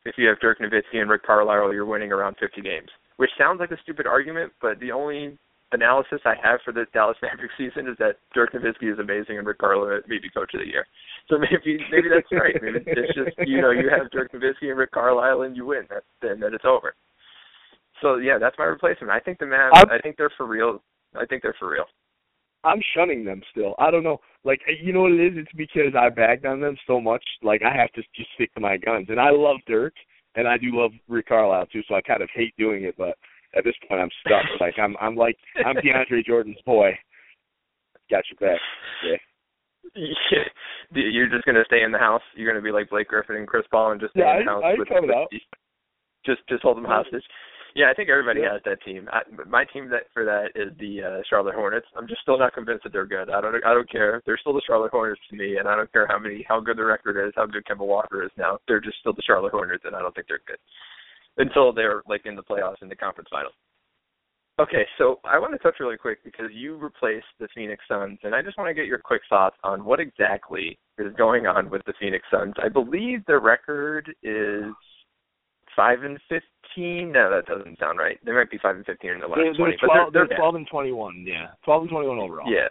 if 0.06 0.16
you 0.18 0.28
have 0.28 0.40
Dirk 0.40 0.60
Nowitzki 0.60 1.00
and 1.00 1.10
Rick 1.10 1.24
Carlisle, 1.24 1.74
you're 1.74 1.86
winning 1.86 2.12
around 2.12 2.36
50 2.40 2.62
games, 2.62 2.90
which 3.18 3.30
sounds 3.38 3.60
like 3.60 3.72
a 3.72 3.78
stupid 3.84 4.08
argument, 4.08 4.52
but 4.62 4.80
the 4.80 4.92
only 4.92 5.38
analysis 5.72 6.20
I 6.26 6.36
have 6.44 6.60
for 6.64 6.74
the 6.74 6.86
Dallas 6.94 7.18
Mavericks 7.22 7.54
season 7.58 7.88
is 7.88 7.98
that 8.00 8.18
Dirk 8.34 8.54
Nowitzki 8.54 8.92
is 8.92 9.00
amazing 9.00 9.38
and 9.38 9.48
Rick 9.48 9.60
Carlisle 9.60 10.02
may 10.08 10.20
be 10.20 10.30
coach 10.30 10.54
of 10.54 10.62
the 10.62 10.68
year. 10.68 10.86
So 11.30 11.38
maybe 11.38 11.80
maybe 11.92 12.10
that's 12.10 12.32
right. 12.32 12.56
Maybe 12.62 12.84
it's 12.88 13.16
just 13.16 13.36
you 13.48 13.62
know 13.62 13.72
you 13.72 13.90
have 13.90 14.12
Dirk 14.12 14.32
Nowitzki 14.32 14.70
and 14.70 14.78
Rick 14.78 14.92
Carlisle 14.92 15.44
and 15.44 15.56
you 15.56 15.66
win. 15.66 15.84
That 15.90 16.04
then 16.22 16.40
then 16.40 16.54
it's 16.54 16.66
over. 16.66 16.96
So 18.02 18.18
yeah, 18.18 18.38
that's 18.40 18.58
my 18.58 18.66
replacement. 18.66 19.12
I 19.12 19.20
think 19.20 19.40
the 19.40 19.46
Mavs. 19.46 19.72
I'm, 19.76 19.90
I 19.90 20.00
think 20.00 20.18
they're 20.18 20.34
for 20.36 20.48
real. 20.48 20.82
I 21.16 21.26
think 21.26 21.44
they're 21.44 21.56
for 21.60 21.70
real. 21.70 21.86
I'm 22.64 22.82
shunning 22.96 23.26
them 23.26 23.42
still. 23.52 23.74
I 23.80 23.90
don't 23.90 24.04
know. 24.04 24.20
Like 24.44 24.62
you 24.82 24.94
know 24.94 25.02
what 25.02 25.14
it 25.14 25.34
is? 25.34 25.34
It's 25.38 25.52
because 25.56 25.94
I 25.98 26.10
bagged 26.10 26.46
on 26.46 26.60
them 26.62 26.78
so 26.88 27.00
much. 27.00 27.24
Like 27.44 27.62
I 27.64 27.76
have 27.76 27.92
to 27.94 28.02
just 28.16 28.30
stick 28.36 28.54
to 28.56 28.60
my 28.60 28.78
guns. 28.78 29.08
And 29.10 29.20
I 29.20 29.30
love 29.32 29.58
Dirk, 29.68 29.94
and 30.36 30.48
I 30.48 30.58
do 30.58 30.70
love 30.74 30.92
Rick 31.08 31.28
Carlisle 31.28 31.68
too. 31.68 31.82
So 31.88 31.96
I 31.96 32.02
kind 32.02 32.22
of 32.22 32.30
hate 32.34 32.54
doing 32.58 32.84
it, 32.84 32.96
but 32.98 33.18
at 33.58 33.64
this 33.64 33.76
point 33.88 34.02
I'm 34.02 34.10
stuck. 34.26 34.46
like 34.62 34.76
I'm 34.80 34.96
I'm 35.02 35.16
like 35.16 35.38
I'm 35.66 35.76
DeAndre 35.78 36.26
Jordan's 36.26 36.62
boy. 36.66 36.92
Got 38.10 38.24
your 38.30 38.50
back. 38.52 38.60
Yeah. 39.06 39.18
Yeah. 39.96 40.44
You're 40.94 41.30
just 41.30 41.46
gonna 41.46 41.64
stay 41.66 41.84
in 41.84 41.92
the 41.92 41.98
house. 41.98 42.22
You're 42.36 42.52
gonna 42.52 42.64
be 42.64 42.72
like 42.72 42.90
Blake 42.90 43.08
Griffin 43.08 43.36
and 43.38 43.48
Chris 43.48 43.66
Paul 43.72 43.92
and 43.92 44.02
just 44.02 44.12
stay 44.14 44.22
yeah, 44.22 44.40
in 44.40 44.46
the 44.46 44.52
house 44.52 44.64
I, 44.66 44.70
I 44.70 44.76
with, 44.78 44.88
with 44.90 45.10
out. 45.12 45.28
just 46.26 46.42
just 46.50 46.64
hold 46.64 46.78
them 46.78 46.86
hostage. 46.86 47.24
Yeah, 47.74 47.90
I 47.90 47.94
think 47.94 48.10
everybody 48.10 48.42
Yeah. 48.42 48.54
has 48.54 48.62
that 48.66 48.84
team. 48.84 49.08
I, 49.12 49.22
my 49.48 49.64
team 49.64 49.88
that 49.90 50.04
for 50.14 50.26
that 50.26 50.52
is 50.56 50.76
the 50.78 51.02
uh, 51.04 51.22
Charlotte 51.30 51.56
Hornets. 51.56 51.88
I'm 51.96 52.06
just 52.08 52.22
still 52.22 52.38
not 52.38 52.54
convinced 52.54 52.84
that 52.84 52.92
they're 52.92 53.06
good. 53.06 53.30
I 53.30 53.40
don't 53.40 53.56
I 53.64 53.74
don't 53.74 53.90
care. 53.90 54.22
They're 54.26 54.38
still 54.38 54.54
the 54.54 54.62
Charlotte 54.68 54.92
Hornets 54.92 55.22
to 55.30 55.38
me, 55.38 55.56
and 55.58 55.68
I 55.68 55.76
don't 55.78 55.92
care 55.94 56.06
how 56.08 56.20
many 56.20 56.46
how 56.48 56.60
good 56.60 56.78
the 56.78 56.84
record 56.86 57.16
is, 57.26 57.34
how 57.36 57.46
good 57.46 57.64
Kemba 57.66 57.86
Walker 57.88 58.24
is 58.24 58.32
now. 58.38 58.60
They're 58.68 58.82
just 58.82 59.00
still 59.00 59.14
the 59.14 59.24
Charlotte 59.26 59.54
Hornets, 59.54 59.84
and 59.86 59.96
I 59.96 60.00
don't 60.00 60.14
think 60.14 60.28
they're 60.28 60.44
good 60.46 60.60
until 61.38 61.72
they're 61.74 62.02
like 62.08 62.26
in 62.26 62.36
the 62.36 62.44
playoffs 62.44 62.82
in 62.82 62.90
the 62.90 62.96
conference 62.96 63.30
finals. 63.32 63.54
Okay, 64.60 64.86
so 64.98 65.20
I 65.24 65.40
want 65.40 65.54
to 65.54 65.58
touch 65.60 65.76
really 65.80 65.98
quick 65.98 66.24
because 66.24 66.48
you 66.54 66.76
replaced 66.76 67.26
the 67.40 67.48
Phoenix 67.56 67.84
Suns, 67.88 68.20
and 68.24 68.36
I 68.36 68.42
just 68.44 68.58
want 68.58 68.70
to 68.70 68.74
get 68.76 68.86
your 68.86 69.00
quick 69.00 69.22
thoughts 69.28 69.56
on 69.64 69.84
what 69.84 70.00
exactly 70.00 70.78
is 71.00 71.14
going 71.18 71.48
on 71.48 71.70
with 71.70 71.82
the 71.86 71.94
Phoenix 72.00 72.24
Suns. 72.30 72.54
I 72.64 72.70
believe 72.70 73.26
their 73.26 73.40
record 73.40 74.14
is 74.22 74.66
five 75.76 76.04
and 76.04 76.20
fifteen. 76.30 77.12
No, 77.12 77.32
that 77.32 77.48
doesn't 77.48 77.80
sound 77.80 77.98
right. 77.98 78.20
They 78.24 78.34
might 78.34 78.52
be 78.52 78.60
five 78.62 78.76
and 78.76 78.86
fifteen 78.86 79.12
in 79.12 79.20
the 79.22 79.28
last 79.28 79.38
They're, 79.42 79.54
twenty, 79.54 79.78
they're 79.82 79.88
but 79.88 79.94
twelve. 79.96 80.14
they're, 80.14 80.28
They're 80.28 80.38
twelve 80.38 80.56
and 80.56 80.68
twenty-one. 80.70 81.26
Yeah, 81.28 81.48
twelve 81.64 81.82
and 81.84 81.90
twenty-one 81.90 82.20
overall. 82.20 82.52
yeah, 82.52 82.68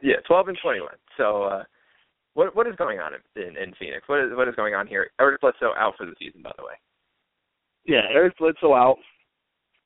yeah, 0.00 0.16
twelve 0.26 0.48
and 0.48 0.56
twenty-one. 0.62 0.94
So, 1.18 1.42
uh, 1.42 1.62
what 2.34 2.56
what 2.56 2.66
is 2.66 2.76
going 2.76 3.00
on 3.00 3.12
in, 3.14 3.42
in, 3.42 3.56
in 3.58 3.74
Phoenix? 3.78 4.04
What 4.08 4.20
is 4.24 4.30
what 4.34 4.48
is 4.48 4.54
going 4.54 4.74
on 4.74 4.86
here? 4.86 5.10
Eric 5.20 5.40
Bledsoe 5.42 5.74
out 5.76 5.94
for 5.98 6.06
the 6.06 6.14
season, 6.18 6.40
by 6.40 6.52
the 6.56 6.64
way. 6.64 6.74
Yeah, 7.86 8.02
Eric 8.10 8.38
Bledsoe 8.38 8.74
out. 8.74 8.98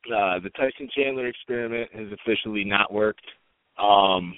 Uh, 0.07 0.39
the 0.41 0.51
Tyson 0.51 0.89
Chandler 0.97 1.27
experiment 1.27 1.91
has 1.93 2.07
officially 2.13 2.65
not 2.65 2.93
worked. 2.93 3.25
Um, 3.79 4.35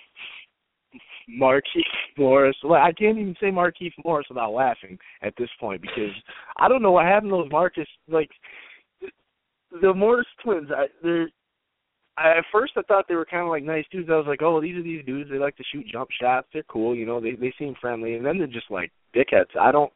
Markieff 1.39 1.85
Morris. 2.19 2.57
Well, 2.65 2.81
I 2.81 2.93
can't 2.93 3.19
even 3.19 3.37
say 3.41 3.47
Markieff 3.51 3.93
Morris 4.05 4.27
without 4.29 4.53
laughing 4.53 4.99
at 5.23 5.35
this 5.39 5.51
point 5.61 5.83
because 5.83 6.13
I 6.59 6.69
don't 6.69 6.83
know 6.83 6.93
what 6.93 7.07
happened 7.07 7.31
to 7.31 7.37
those 7.37 7.53
Marcus. 7.53 7.87
Like 8.09 8.31
the 9.81 9.95
Morris 9.95 10.27
twins, 10.43 10.71
I, 10.75 10.87
they're. 11.03 11.29
I, 12.19 12.39
at 12.39 12.45
first, 12.53 12.73
I 12.77 12.83
thought 12.83 13.07
they 13.09 13.15
were 13.15 13.25
kind 13.25 13.45
of 13.45 13.49
like 13.49 13.63
nice 13.63 13.85
dudes. 13.91 14.11
I 14.11 14.17
was 14.17 14.27
like, 14.27 14.43
oh, 14.43 14.61
these 14.61 14.77
are 14.77 14.83
these 14.83 15.05
dudes. 15.07 15.31
They 15.31 15.39
like 15.39 15.57
to 15.57 15.65
shoot 15.73 15.87
jump 15.91 16.11
shots. 16.21 16.49
They're 16.53 16.65
cool, 16.65 16.95
you 16.95 17.07
know. 17.07 17.21
They 17.21 17.33
they 17.33 17.55
seem 17.59 17.75
friendly, 17.81 18.15
and 18.15 18.27
then 18.27 18.39
they're 18.39 18.47
just 18.47 18.71
like 18.71 18.91
dickheads. 19.15 19.57
I 19.59 19.71
don't 19.71 19.93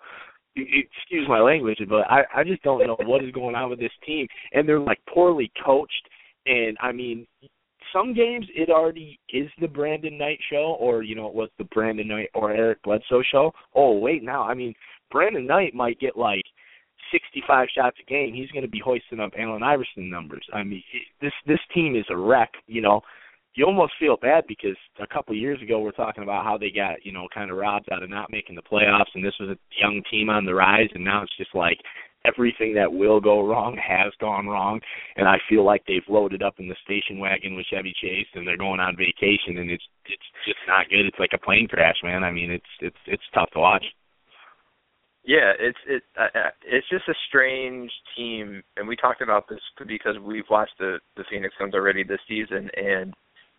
excuse 0.57 1.29
my 1.29 1.41
language, 1.41 1.79
but 1.89 2.11
I 2.11 2.23
I 2.35 2.45
just 2.45 2.63
don't 2.63 2.87
know 2.87 2.97
what 3.05 3.25
is 3.25 3.33
going 3.33 3.55
on 3.55 3.71
with 3.71 3.81
this 3.81 3.93
team, 4.07 4.27
and 4.53 4.69
they're 4.69 4.81
like 4.81 5.01
poorly 5.13 5.51
coached. 5.65 6.09
And 6.47 6.77
I 6.81 6.93
mean, 6.93 7.27
some 7.93 8.15
games 8.15 8.47
it 8.55 8.71
already 8.71 9.19
is 9.33 9.49
the 9.61 9.69
Brandon 9.69 10.19
Knight 10.19 10.39
show, 10.51 10.77
or 10.79 11.03
you 11.03 11.15
know, 11.15 11.27
it 11.29 11.35
was 11.35 11.49
the 11.59 11.65
Brandon 11.65 12.09
Knight 12.09 12.31
or 12.35 12.53
Eric 12.53 12.83
Bledsoe 12.83 13.23
show. 13.31 13.53
Oh 13.75 13.99
wait, 13.99 14.23
now 14.23 14.43
I 14.43 14.55
mean, 14.55 14.75
Brandon 15.11 15.47
Knight 15.47 15.75
might 15.75 15.99
get 16.01 16.17
like 16.17 16.45
65 17.13 17.69
shots 17.75 17.97
a 18.01 18.11
game. 18.11 18.35
He's 18.35 18.51
going 18.51 18.65
to 18.65 18.71
be 18.71 18.81
hoisting 18.85 19.21
up 19.21 19.33
Allen 19.39 19.63
Iverson 19.63 20.11
numbers. 20.11 20.45
I 20.53 20.63
mean, 20.63 20.83
this 21.21 21.33
this 21.47 21.61
team 21.73 21.97
is 21.97 22.07
a 22.11 22.17
wreck. 22.17 22.53
You 22.67 22.81
know, 22.81 23.01
you 23.55 23.65
almost 23.65 23.93
feel 23.99 24.17
bad 24.17 24.45
because 24.49 24.77
a 25.01 25.07
couple 25.07 25.35
years 25.35 25.61
ago 25.63 25.81
we're 25.81 25.93
talking 25.93 26.23
about 26.23 26.45
how 26.45 26.59
they 26.59 26.71
got 26.71 27.05
you 27.05 27.13
know 27.13 27.29
kind 27.33 27.51
of 27.51 27.57
robbed 27.57 27.89
out 27.93 28.03
of 28.03 28.11
not 28.11 28.33
making 28.33 28.57
the 28.57 28.63
playoffs, 28.63 29.15
and 29.15 29.25
this 29.25 29.35
was 29.41 29.51
a 29.51 29.59
young 29.81 30.03
team 30.11 30.29
on 30.29 30.45
the 30.45 30.55
rise, 30.55 30.91
and 30.95 31.05
now 31.05 31.23
it's 31.23 31.37
just 31.37 31.55
like 31.55 31.79
everything 32.27 32.75
that 32.75 32.93
will 32.93 33.21
go 33.21 33.47
wrong 33.47 33.77
has 33.77 34.13
gone 34.21 34.47
wrong, 34.47 34.81
and 35.17 35.29
I 35.29 35.37
feel 35.49 35.65
like 35.65 35.85
they've 35.87 36.09
loaded 36.09 36.43
up 36.43 36.55
in 36.59 36.69
the 36.69 36.77
station 36.85 37.19
wagon 37.19 37.55
with 37.55 37.67
Chevy 37.67 37.95
Chase, 38.01 38.27
and 38.35 38.47
they're 38.47 38.57
going 38.57 38.81
on 38.81 38.97
vacation, 38.97 39.59
and 39.59 39.71
it's 39.71 39.85
it's 40.07 40.31
just 40.47 40.61
not 40.67 40.89
good. 40.89 41.07
It's 41.07 41.19
like 41.19 41.35
a 41.35 41.45
plane 41.45 41.69
crash, 41.69 41.97
man. 42.03 42.25
I 42.25 42.33
mean, 42.33 42.51
it's 42.51 42.73
it's 42.81 43.03
it's 43.07 43.23
tough 43.35 43.51
to 43.53 43.61
watch. 43.61 43.85
Yeah, 45.25 45.53
it's 45.59 45.79
it 45.87 46.03
uh, 46.21 46.51
it's 46.67 46.89
just 46.91 47.09
a 47.09 47.15
strange 47.29 47.91
team, 48.17 48.63
and 48.77 48.89
we 48.89 48.97
talked 48.97 49.23
about 49.23 49.49
this 49.49 49.61
because 49.87 50.17
we've 50.23 50.49
watched 50.51 50.77
the 50.79 50.99
the 51.17 51.25
Phoenix 51.31 51.55
Suns 51.59 51.75
already 51.75 52.05
this 52.05 52.21
season, 52.29 52.69
and 52.77 53.15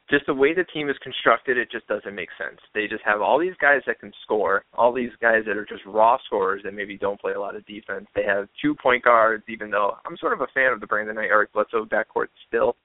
just 0.09 0.25
the 0.27 0.33
way 0.33 0.53
the 0.53 0.63
team 0.65 0.89
is 0.89 0.95
constructed, 1.01 1.57
it 1.57 1.71
just 1.71 1.87
doesn't 1.87 2.13
make 2.13 2.29
sense. 2.37 2.59
They 2.73 2.87
just 2.87 3.03
have 3.03 3.21
all 3.21 3.39
these 3.39 3.55
guys 3.59 3.81
that 3.87 3.99
can 3.99 4.11
score, 4.23 4.63
all 4.73 4.93
these 4.93 5.11
guys 5.19 5.43
that 5.47 5.57
are 5.57 5.65
just 5.65 5.81
raw 5.85 6.17
scorers 6.25 6.61
that 6.63 6.73
maybe 6.73 6.97
don't 6.97 7.19
play 7.19 7.33
a 7.33 7.39
lot 7.39 7.55
of 7.55 7.65
defense. 7.65 8.05
They 8.15 8.23
have 8.23 8.47
two 8.61 8.75
point 8.75 9.03
guards, 9.03 9.43
even 9.47 9.71
though 9.71 9.97
I'm 10.05 10.17
sort 10.17 10.33
of 10.33 10.41
a 10.41 10.47
fan 10.53 10.73
of 10.73 10.79
the 10.79 10.87
Brandon 10.87 11.15
Knight 11.15 11.29
Eric 11.31 11.53
Bledsoe 11.53 11.85
backcourt 11.85 12.27
still, 12.47 12.75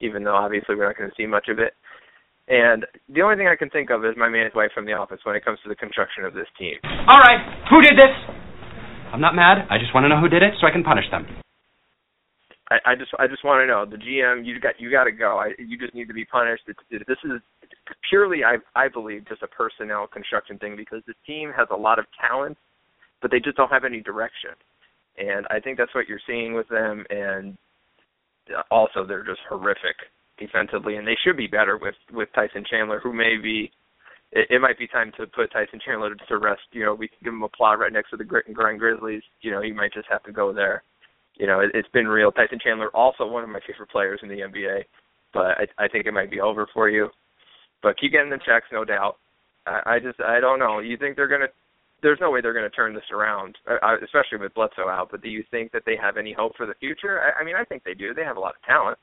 even 0.00 0.22
though 0.22 0.36
obviously 0.36 0.74
we're 0.74 0.86
not 0.86 0.98
going 0.98 1.08
to 1.08 1.16
see 1.16 1.26
much 1.26 1.48
of 1.48 1.58
it. 1.58 1.72
And 2.48 2.86
the 3.08 3.22
only 3.22 3.36
thing 3.36 3.48
I 3.48 3.56
can 3.56 3.70
think 3.70 3.90
of 3.90 4.04
is 4.04 4.12
my 4.16 4.28
man's 4.28 4.54
wife 4.54 4.70
from 4.74 4.86
the 4.86 4.92
office 4.92 5.18
when 5.24 5.34
it 5.34 5.44
comes 5.44 5.58
to 5.64 5.68
the 5.68 5.74
construction 5.74 6.24
of 6.24 6.34
this 6.34 6.46
team. 6.58 6.76
All 7.08 7.18
right, 7.18 7.40
who 7.70 7.80
did 7.80 7.96
this? 7.96 8.12
I'm 9.12 9.20
not 9.20 9.34
mad. 9.34 9.66
I 9.70 9.78
just 9.78 9.94
want 9.94 10.04
to 10.04 10.08
know 10.08 10.20
who 10.20 10.28
did 10.28 10.42
it 10.42 10.54
so 10.60 10.66
I 10.66 10.70
can 10.70 10.84
punish 10.84 11.06
them. 11.10 11.26
I, 12.70 12.92
I 12.92 12.94
just 12.96 13.10
I 13.18 13.26
just 13.26 13.44
want 13.44 13.62
to 13.62 13.66
know 13.66 13.86
the 13.86 14.02
GM 14.02 14.44
you 14.44 14.58
got 14.60 14.80
you 14.80 14.90
got 14.90 15.04
to 15.04 15.12
go. 15.12 15.38
I, 15.38 15.52
you 15.58 15.78
just 15.78 15.94
need 15.94 16.08
to 16.08 16.14
be 16.14 16.24
punished. 16.24 16.64
It, 16.66 16.76
it, 16.90 17.06
this 17.06 17.18
is 17.24 17.40
purely 18.08 18.42
I 18.44 18.56
I 18.74 18.88
believe 18.88 19.28
just 19.28 19.42
a 19.42 19.48
personnel 19.48 20.06
construction 20.06 20.58
thing 20.58 20.76
because 20.76 21.02
the 21.06 21.14
team 21.26 21.52
has 21.56 21.68
a 21.70 21.76
lot 21.76 21.98
of 21.98 22.06
talent, 22.20 22.56
but 23.22 23.30
they 23.30 23.40
just 23.40 23.56
don't 23.56 23.70
have 23.70 23.84
any 23.84 24.00
direction. 24.00 24.50
And 25.18 25.46
I 25.48 25.60
think 25.60 25.78
that's 25.78 25.94
what 25.94 26.08
you're 26.08 26.20
seeing 26.26 26.54
with 26.54 26.68
them. 26.68 27.04
And 27.08 27.56
also 28.70 29.06
they're 29.06 29.24
just 29.24 29.40
horrific 29.48 29.96
defensively, 30.38 30.96
and 30.96 31.06
they 31.06 31.16
should 31.24 31.36
be 31.36 31.46
better 31.46 31.78
with 31.78 31.94
with 32.12 32.28
Tyson 32.34 32.64
Chandler, 32.68 33.00
who 33.00 33.12
may 33.12 33.36
be. 33.36 33.70
It, 34.32 34.48
it 34.50 34.60
might 34.60 34.76
be 34.76 34.88
time 34.88 35.12
to 35.18 35.26
put 35.28 35.52
Tyson 35.52 35.78
Chandler 35.86 36.16
to 36.16 36.38
rest. 36.38 36.62
You 36.72 36.84
know, 36.84 36.94
we 36.94 37.06
can 37.06 37.18
give 37.22 37.32
him 37.32 37.44
a 37.44 37.48
plot 37.48 37.78
right 37.78 37.92
next 37.92 38.10
to 38.10 38.16
the 38.16 38.24
Grit 38.24 38.48
and 38.48 38.56
Grind 38.56 38.80
Grizzlies. 38.80 39.22
You 39.40 39.52
know, 39.52 39.62
he 39.62 39.70
might 39.70 39.94
just 39.94 40.08
have 40.10 40.24
to 40.24 40.32
go 40.32 40.52
there. 40.52 40.82
You 41.36 41.46
know, 41.46 41.60
it, 41.60 41.70
it's 41.74 41.88
been 41.90 42.08
real. 42.08 42.32
Tyson 42.32 42.58
Chandler, 42.62 42.90
also 42.94 43.26
one 43.26 43.44
of 43.44 43.50
my 43.50 43.60
favorite 43.66 43.90
players 43.90 44.20
in 44.22 44.28
the 44.28 44.40
NBA, 44.40 44.84
but 45.32 45.58
I, 45.58 45.84
I 45.84 45.88
think 45.88 46.06
it 46.06 46.14
might 46.14 46.30
be 46.30 46.40
over 46.40 46.66
for 46.72 46.88
you. 46.88 47.08
But 47.82 47.98
keep 47.98 48.12
getting 48.12 48.30
the 48.30 48.38
checks, 48.38 48.66
no 48.72 48.84
doubt. 48.84 49.18
I, 49.66 49.80
I 49.86 49.98
just, 49.98 50.20
I 50.20 50.40
don't 50.40 50.58
know. 50.58 50.80
You 50.80 50.96
think 50.96 51.16
they're 51.16 51.28
gonna 51.28 51.48
there's 52.02 52.18
no 52.20 52.30
way 52.30 52.40
they're 52.40 52.52
to 52.52 52.70
turn 52.70 52.94
this 52.94 53.10
around, 53.12 53.56
uh, 53.68 53.76
uh, 53.82 53.96
especially 54.04 54.38
with 54.38 54.54
Bledsoe 54.54 54.88
out. 54.88 55.08
But 55.10 55.22
do 55.22 55.28
you 55.28 55.44
think 55.50 55.72
that 55.72 55.82
they 55.86 55.96
have 56.00 56.16
any 56.16 56.32
hope 56.32 56.56
for 56.56 56.66
the 56.66 56.74
future? 56.74 57.20
I, 57.20 57.40
I 57.40 57.44
mean, 57.44 57.56
I 57.56 57.64
think 57.64 57.84
they 57.84 57.94
do. 57.94 58.14
They 58.14 58.24
have 58.24 58.36
a 58.36 58.40
lot 58.40 58.54
of 58.54 58.62
talent. 58.62 58.98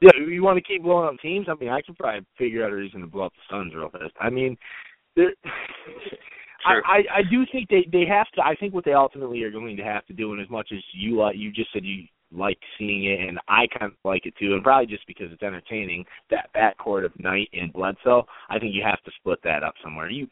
Yeah, 0.00 0.10
you 0.28 0.42
want 0.42 0.58
to 0.58 0.62
keep 0.62 0.82
blowing 0.82 1.08
up 1.08 1.20
teams? 1.20 1.46
I 1.48 1.54
mean, 1.54 1.70
I 1.70 1.80
could 1.80 1.96
probably 1.96 2.26
figure 2.36 2.64
out 2.64 2.72
a 2.72 2.76
reason 2.76 3.00
to 3.00 3.06
blow 3.06 3.26
up 3.26 3.32
the 3.32 3.54
Suns 3.54 3.74
real 3.74 3.88
fast. 3.88 4.12
I 4.20 4.28
mean, 4.28 4.56
I, 6.64 6.80
I 6.86 7.18
I 7.18 7.22
do 7.30 7.44
think 7.52 7.68
they 7.68 7.86
they 7.92 8.04
have 8.06 8.26
to. 8.34 8.42
I 8.42 8.54
think 8.56 8.74
what 8.74 8.84
they 8.84 8.92
ultimately 8.92 9.42
are 9.42 9.50
going 9.50 9.76
to 9.76 9.84
have 9.84 10.06
to 10.06 10.12
do, 10.12 10.32
and 10.32 10.40
as 10.40 10.50
much 10.50 10.68
as 10.72 10.78
you 10.92 11.16
like, 11.16 11.36
you 11.36 11.52
just 11.52 11.72
said 11.72 11.84
you 11.84 12.04
like 12.32 12.58
seeing 12.78 13.04
it, 13.04 13.28
and 13.28 13.38
I 13.48 13.66
kind 13.78 13.92
of 13.92 13.98
like 14.04 14.26
it 14.26 14.34
too, 14.38 14.54
and 14.54 14.62
probably 14.62 14.86
just 14.86 15.06
because 15.06 15.26
it's 15.30 15.42
entertaining. 15.42 16.04
That 16.30 16.50
backcourt 16.54 17.04
of 17.04 17.12
Knight 17.18 17.48
and 17.52 17.72
Bledsoe, 17.72 18.26
I 18.48 18.58
think 18.58 18.74
you 18.74 18.82
have 18.84 19.02
to 19.04 19.10
split 19.20 19.38
that 19.44 19.62
up 19.62 19.74
somewhere. 19.82 20.10
You, 20.10 20.26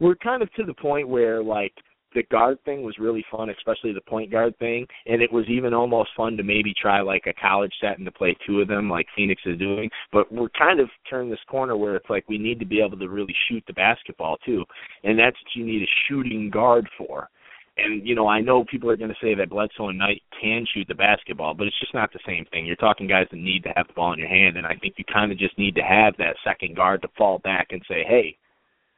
we're 0.00 0.16
kind 0.16 0.42
of 0.42 0.52
to 0.54 0.64
the 0.64 0.74
point 0.74 1.08
where 1.08 1.42
like 1.42 1.72
the 2.18 2.24
guard 2.24 2.58
thing 2.64 2.82
was 2.82 2.98
really 2.98 3.24
fun, 3.30 3.48
especially 3.48 3.92
the 3.92 4.00
point 4.00 4.32
guard 4.32 4.58
thing, 4.58 4.84
and 5.06 5.22
it 5.22 5.32
was 5.32 5.44
even 5.48 5.72
almost 5.72 6.10
fun 6.16 6.36
to 6.36 6.42
maybe 6.42 6.74
try 6.74 7.00
like 7.00 7.22
a 7.28 7.40
college 7.40 7.72
set 7.80 7.96
and 7.96 8.04
to 8.06 8.10
play 8.10 8.36
two 8.44 8.60
of 8.60 8.66
them 8.66 8.90
like 8.90 9.06
Phoenix 9.14 9.40
is 9.46 9.56
doing. 9.56 9.88
But 10.12 10.32
we're 10.32 10.48
kind 10.48 10.80
of 10.80 10.88
turning 11.08 11.30
this 11.30 11.38
corner 11.48 11.76
where 11.76 11.94
it's 11.94 12.10
like 12.10 12.28
we 12.28 12.36
need 12.36 12.58
to 12.58 12.66
be 12.66 12.80
able 12.80 12.98
to 12.98 13.08
really 13.08 13.34
shoot 13.48 13.62
the 13.68 13.72
basketball 13.72 14.36
too, 14.44 14.64
and 15.04 15.16
that's 15.16 15.36
what 15.36 15.54
you 15.54 15.64
need 15.64 15.82
a 15.82 15.94
shooting 16.08 16.50
guard 16.50 16.88
for. 16.98 17.28
And 17.76 18.04
you 18.04 18.16
know, 18.16 18.26
I 18.26 18.40
know 18.40 18.64
people 18.64 18.90
are 18.90 18.96
going 18.96 19.10
to 19.10 19.22
say 19.22 19.36
that 19.36 19.50
Bledsoe 19.50 19.90
and 19.90 19.98
Knight 19.98 20.20
can 20.40 20.66
shoot 20.74 20.88
the 20.88 20.96
basketball, 20.96 21.54
but 21.54 21.68
it's 21.68 21.78
just 21.78 21.94
not 21.94 22.12
the 22.12 22.18
same 22.26 22.46
thing. 22.50 22.66
You're 22.66 22.74
talking 22.74 23.06
guys 23.06 23.28
that 23.30 23.36
need 23.36 23.62
to 23.62 23.72
have 23.76 23.86
the 23.86 23.92
ball 23.94 24.12
in 24.12 24.18
your 24.18 24.26
hand, 24.26 24.56
and 24.56 24.66
I 24.66 24.74
think 24.74 24.94
you 24.96 25.04
kind 25.04 25.30
of 25.30 25.38
just 25.38 25.56
need 25.56 25.76
to 25.76 25.82
have 25.82 26.14
that 26.18 26.34
second 26.44 26.74
guard 26.74 27.00
to 27.02 27.08
fall 27.16 27.38
back 27.38 27.68
and 27.70 27.80
say, 27.88 28.02
"Hey, 28.02 28.36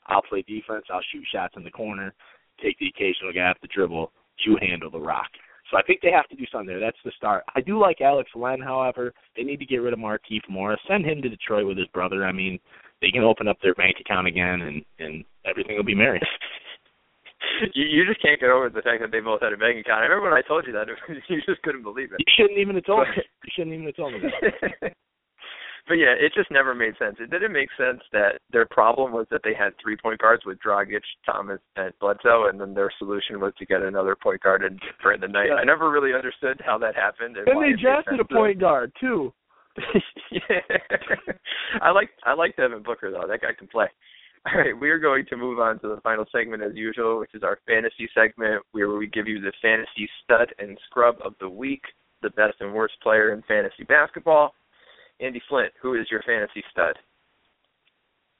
I'll 0.06 0.22
play 0.22 0.40
defense. 0.40 0.86
I'll 0.90 1.04
shoot 1.12 1.24
shots 1.30 1.54
in 1.58 1.64
the 1.64 1.70
corner 1.70 2.14
take 2.62 2.78
the 2.78 2.88
occasional 2.88 3.32
guy 3.32 3.50
off 3.50 3.60
the 3.62 3.68
dribble. 3.68 4.12
You 4.46 4.56
handle 4.60 4.90
the 4.90 5.00
rock. 5.00 5.28
So 5.70 5.76
I 5.76 5.82
think 5.82 6.00
they 6.02 6.10
have 6.10 6.28
to 6.28 6.36
do 6.36 6.44
something 6.50 6.66
there. 6.66 6.80
That's 6.80 6.98
the 7.04 7.12
start. 7.16 7.44
I 7.54 7.60
do 7.60 7.78
like 7.78 8.00
Alex 8.00 8.30
Len, 8.34 8.60
however. 8.60 9.12
They 9.36 9.42
need 9.42 9.60
to 9.60 9.66
get 9.66 9.76
rid 9.76 9.92
of 9.92 9.98
Markieff 9.98 10.42
Morris. 10.48 10.80
Send 10.88 11.04
him 11.04 11.22
to 11.22 11.28
Detroit 11.28 11.66
with 11.66 11.78
his 11.78 11.86
brother. 11.88 12.24
I 12.24 12.32
mean, 12.32 12.58
they 13.00 13.10
can 13.10 13.22
open 13.22 13.46
up 13.46 13.58
their 13.62 13.74
bank 13.74 13.96
account 14.00 14.26
again, 14.26 14.60
and 14.62 14.84
and 14.98 15.24
everything 15.44 15.76
will 15.76 15.84
be 15.84 15.94
merry. 15.94 16.20
you 17.74 17.84
you 17.84 18.06
just 18.06 18.20
can't 18.20 18.40
get 18.40 18.50
over 18.50 18.68
the 18.68 18.82
fact 18.82 19.00
that 19.00 19.12
they 19.12 19.20
both 19.20 19.42
had 19.42 19.52
a 19.52 19.56
bank 19.56 19.78
account. 19.78 20.00
I 20.00 20.06
remember 20.06 20.30
when 20.30 20.38
I 20.38 20.46
told 20.46 20.66
you 20.66 20.72
that 20.72 20.86
you 21.28 21.40
just 21.46 21.62
couldn't 21.62 21.82
believe 21.82 22.12
it. 22.12 22.18
You 22.18 22.32
shouldn't 22.36 22.58
even 22.58 22.74
have 22.74 22.84
told 22.84 23.06
me. 23.08 23.22
You 23.44 23.50
shouldn't 23.54 23.74
even 23.74 23.86
have 23.86 23.96
told 23.96 24.14
me 24.14 24.20
that. 24.20 24.92
but 25.88 25.94
yeah, 25.94 26.14
it 26.18 26.32
just 26.34 26.50
never 26.50 26.74
made 26.74 26.94
sense. 26.98 27.16
It 27.20 27.30
didn't 27.30 27.52
make 27.52 27.68
sense 27.76 28.00
that 28.12 28.38
their 28.52 28.66
problem 28.66 29.12
was 29.12 29.26
that 29.30 29.40
they 29.44 29.54
had 29.54 29.72
three 29.82 29.96
point 29.96 30.20
guards 30.20 30.44
with 30.44 30.58
Dragic, 30.58 31.00
Thomas, 31.24 31.60
and 31.76 31.92
Bledsoe, 32.00 32.48
and 32.48 32.60
then 32.60 32.74
their 32.74 32.92
solution 32.98 33.40
was 33.40 33.52
to 33.58 33.66
get 33.66 33.82
another 33.82 34.16
point 34.16 34.42
guard 34.42 34.62
in 34.62 34.78
the 35.20 35.28
Knight. 35.28 35.48
Yeah. 35.48 35.54
I 35.54 35.64
never 35.64 35.90
really 35.90 36.14
understood 36.14 36.60
how 36.64 36.78
that 36.78 36.94
happened. 36.94 37.36
And, 37.36 37.48
and 37.48 37.62
they 37.62 37.80
drafted 37.80 38.20
a 38.20 38.24
point 38.24 38.60
guard 38.60 38.92
too. 39.00 39.32
yeah, 40.32 40.60
I 41.80 41.90
like 41.90 42.10
I 42.24 42.34
like 42.34 42.56
Devin 42.56 42.82
Booker 42.82 43.10
though. 43.10 43.26
That 43.28 43.40
guy 43.40 43.52
can 43.56 43.68
play. 43.68 43.86
All 44.46 44.58
right, 44.58 44.78
we 44.78 44.88
are 44.88 44.98
going 44.98 45.26
to 45.26 45.36
move 45.36 45.58
on 45.58 45.78
to 45.80 45.88
the 45.88 46.00
final 46.02 46.24
segment 46.32 46.62
as 46.62 46.72
usual, 46.74 47.20
which 47.20 47.34
is 47.34 47.42
our 47.42 47.58
fantasy 47.66 48.08
segment, 48.14 48.62
where 48.72 48.88
we 48.90 49.06
give 49.06 49.28
you 49.28 49.38
the 49.38 49.52
fantasy 49.60 50.08
stud 50.24 50.54
and 50.58 50.78
scrub 50.88 51.16
of 51.22 51.34
the 51.40 51.48
week, 51.48 51.82
the 52.22 52.30
best 52.30 52.54
and 52.60 52.72
worst 52.72 52.94
player 53.02 53.34
in 53.34 53.42
fantasy 53.42 53.84
basketball. 53.84 54.54
Andy 55.20 55.42
Flint, 55.48 55.72
who 55.80 55.94
is 55.94 56.06
your 56.10 56.22
fantasy 56.22 56.62
stud? 56.70 56.96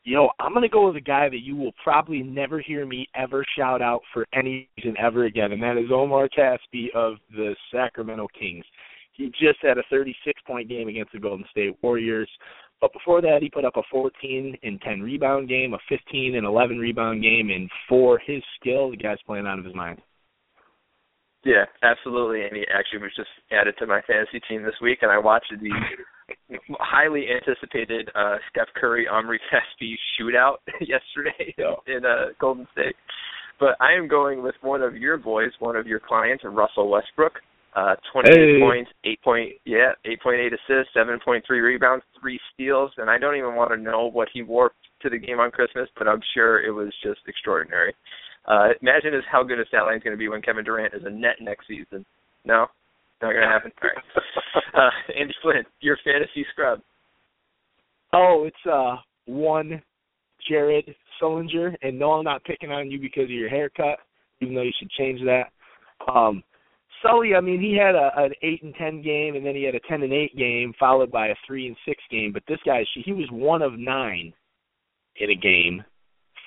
Yo, 0.02 0.30
I'm 0.38 0.54
gonna 0.54 0.68
go 0.68 0.86
with 0.86 0.96
a 0.96 1.00
guy 1.00 1.28
that 1.28 1.42
you 1.42 1.54
will 1.56 1.72
probably 1.84 2.22
never 2.22 2.60
hear 2.60 2.86
me 2.86 3.06
ever 3.14 3.44
shout 3.56 3.82
out 3.82 4.00
for 4.14 4.26
any 4.32 4.68
reason 4.78 4.96
ever 4.98 5.26
again, 5.26 5.52
and 5.52 5.62
that 5.62 5.76
is 5.76 5.90
Omri 5.90 6.30
Casspi 6.30 6.86
of 6.94 7.16
the 7.30 7.54
Sacramento 7.70 8.28
Kings. 8.38 8.64
He 9.12 9.26
just 9.28 9.58
had 9.60 9.76
a 9.76 9.82
36 9.90 10.40
point 10.46 10.68
game 10.68 10.88
against 10.88 11.12
the 11.12 11.18
Golden 11.18 11.44
State 11.50 11.76
Warriors, 11.82 12.30
but 12.80 12.94
before 12.94 13.20
that, 13.20 13.42
he 13.42 13.50
put 13.50 13.66
up 13.66 13.76
a 13.76 13.82
14 13.90 14.56
and 14.62 14.80
10 14.80 15.02
rebound 15.02 15.48
game, 15.48 15.74
a 15.74 15.78
15 15.88 16.36
and 16.36 16.46
11 16.46 16.78
rebound 16.78 17.22
game, 17.22 17.50
and 17.50 17.70
for 17.86 18.18
his 18.18 18.42
skill, 18.58 18.90
the 18.90 18.96
guy's 18.96 19.20
playing 19.26 19.46
out 19.46 19.58
of 19.58 19.66
his 19.66 19.74
mind. 19.74 20.00
Yeah, 21.44 21.64
absolutely. 21.82 22.42
And 22.44 22.56
he 22.56 22.64
actually 22.72 23.00
was 23.00 23.12
just 23.16 23.28
added 23.52 23.74
to 23.78 23.86
my 23.86 24.00
fantasy 24.06 24.40
team 24.48 24.62
this 24.62 24.80
week, 24.80 24.98
and 25.02 25.10
I 25.10 25.18
watched 25.18 25.52
the 25.52 25.70
highly 26.78 27.26
anticipated 27.30 28.10
uh, 28.14 28.36
Steph 28.50 28.68
Curry 28.74 29.06
Omri 29.08 29.40
Casspi 29.52 29.94
shootout 30.18 30.56
yesterday 30.80 31.54
in 31.86 32.04
uh, 32.04 32.32
Golden 32.40 32.66
State. 32.72 32.96
But 33.58 33.76
I 33.80 33.92
am 33.92 34.08
going 34.08 34.42
with 34.42 34.54
one 34.62 34.82
of 34.82 34.96
your 34.96 35.18
boys, 35.18 35.50
one 35.58 35.76
of 35.76 35.86
your 35.86 36.00
clients, 36.00 36.44
Russell 36.44 36.88
Westbrook. 36.88 37.34
Uh, 37.76 37.94
28 38.12 38.34
hey. 38.34 38.60
points, 38.60 38.90
8 39.04 39.22
point, 39.22 39.52
yeah, 39.64 39.92
8.8 40.04 40.46
assists, 40.48 40.92
7.3 40.96 41.42
rebounds, 41.62 42.04
three 42.20 42.40
steals, 42.52 42.90
and 42.96 43.08
I 43.08 43.16
don't 43.16 43.36
even 43.36 43.54
want 43.54 43.70
to 43.70 43.76
know 43.76 44.10
what 44.10 44.26
he 44.32 44.42
wore 44.42 44.72
to 45.02 45.08
the 45.08 45.18
game 45.18 45.38
on 45.38 45.52
Christmas, 45.52 45.88
but 45.96 46.08
I'm 46.08 46.20
sure 46.34 46.64
it 46.64 46.72
was 46.72 46.92
just 47.00 47.20
extraordinary. 47.28 47.94
Uh, 48.46 48.70
imagine 48.82 49.14
is 49.14 49.22
how 49.30 49.44
good 49.44 49.60
a 49.60 49.66
stat 49.66 49.84
line 49.84 49.98
is 49.98 50.02
going 50.02 50.16
to 50.16 50.18
be 50.18 50.28
when 50.28 50.42
Kevin 50.42 50.64
Durant 50.64 50.94
is 50.94 51.02
a 51.04 51.10
net 51.10 51.36
next 51.40 51.68
season. 51.68 52.04
No, 52.44 52.66
not 53.22 53.32
going 53.32 53.42
to 53.42 53.48
happen. 53.48 53.72
All 53.82 53.88
right. 53.88 54.04
Uh, 54.72 54.90
Andy 55.18 55.34
Flint, 55.42 55.66
your 55.80 55.98
fantasy 56.04 56.46
scrub. 56.52 56.80
Oh, 58.12 58.44
it's 58.46 58.70
uh 58.70 58.96
one 59.26 59.82
Jared 60.48 60.94
Sullinger, 61.20 61.74
and 61.82 61.98
no, 61.98 62.12
I'm 62.12 62.24
not 62.24 62.44
picking 62.44 62.70
on 62.70 62.90
you 62.90 63.00
because 63.00 63.24
of 63.24 63.30
your 63.30 63.48
haircut, 63.48 63.98
even 64.40 64.54
though 64.54 64.62
you 64.62 64.72
should 64.78 64.90
change 64.90 65.20
that. 65.24 65.50
Um, 66.12 66.42
Sully, 67.02 67.34
I 67.34 67.40
mean, 67.40 67.60
he 67.60 67.76
had 67.76 67.94
a, 67.94 68.10
an 68.16 68.32
eight 68.42 68.62
and 68.62 68.74
ten 68.76 69.02
game, 69.02 69.34
and 69.34 69.44
then 69.44 69.54
he 69.54 69.64
had 69.64 69.74
a 69.74 69.80
ten 69.88 70.02
and 70.02 70.12
eight 70.12 70.36
game, 70.36 70.72
followed 70.78 71.10
by 71.10 71.28
a 71.28 71.34
three 71.46 71.66
and 71.66 71.76
six 71.86 72.02
game. 72.10 72.32
But 72.32 72.44
this 72.46 72.60
guy, 72.64 72.84
he 73.04 73.12
was 73.12 73.28
one 73.30 73.62
of 73.62 73.78
nine 73.78 74.32
in 75.16 75.30
a 75.30 75.36
game 75.36 75.84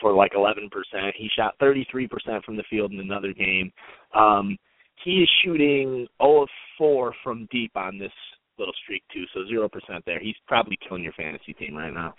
for 0.01 0.13
like 0.13 0.33
11%. 0.33 0.69
He 1.15 1.29
shot 1.36 1.55
33% 1.62 2.43
from 2.43 2.57
the 2.57 2.63
field 2.69 2.91
in 2.91 2.99
another 2.99 3.33
game. 3.33 3.71
Um, 4.13 4.57
he 5.03 5.23
is 5.23 5.29
shooting 5.43 6.07
0 6.21 6.43
of 6.43 6.49
4 6.77 7.13
from 7.23 7.47
deep 7.51 7.71
on 7.75 7.97
this 7.97 8.11
little 8.57 8.73
streak 8.83 9.03
too, 9.13 9.25
so 9.33 9.41
0% 9.41 9.69
there. 10.05 10.19
He's 10.19 10.35
probably 10.47 10.77
killing 10.87 11.03
your 11.03 11.13
fantasy 11.13 11.53
team 11.53 11.75
right 11.75 11.93
now. 11.93 12.13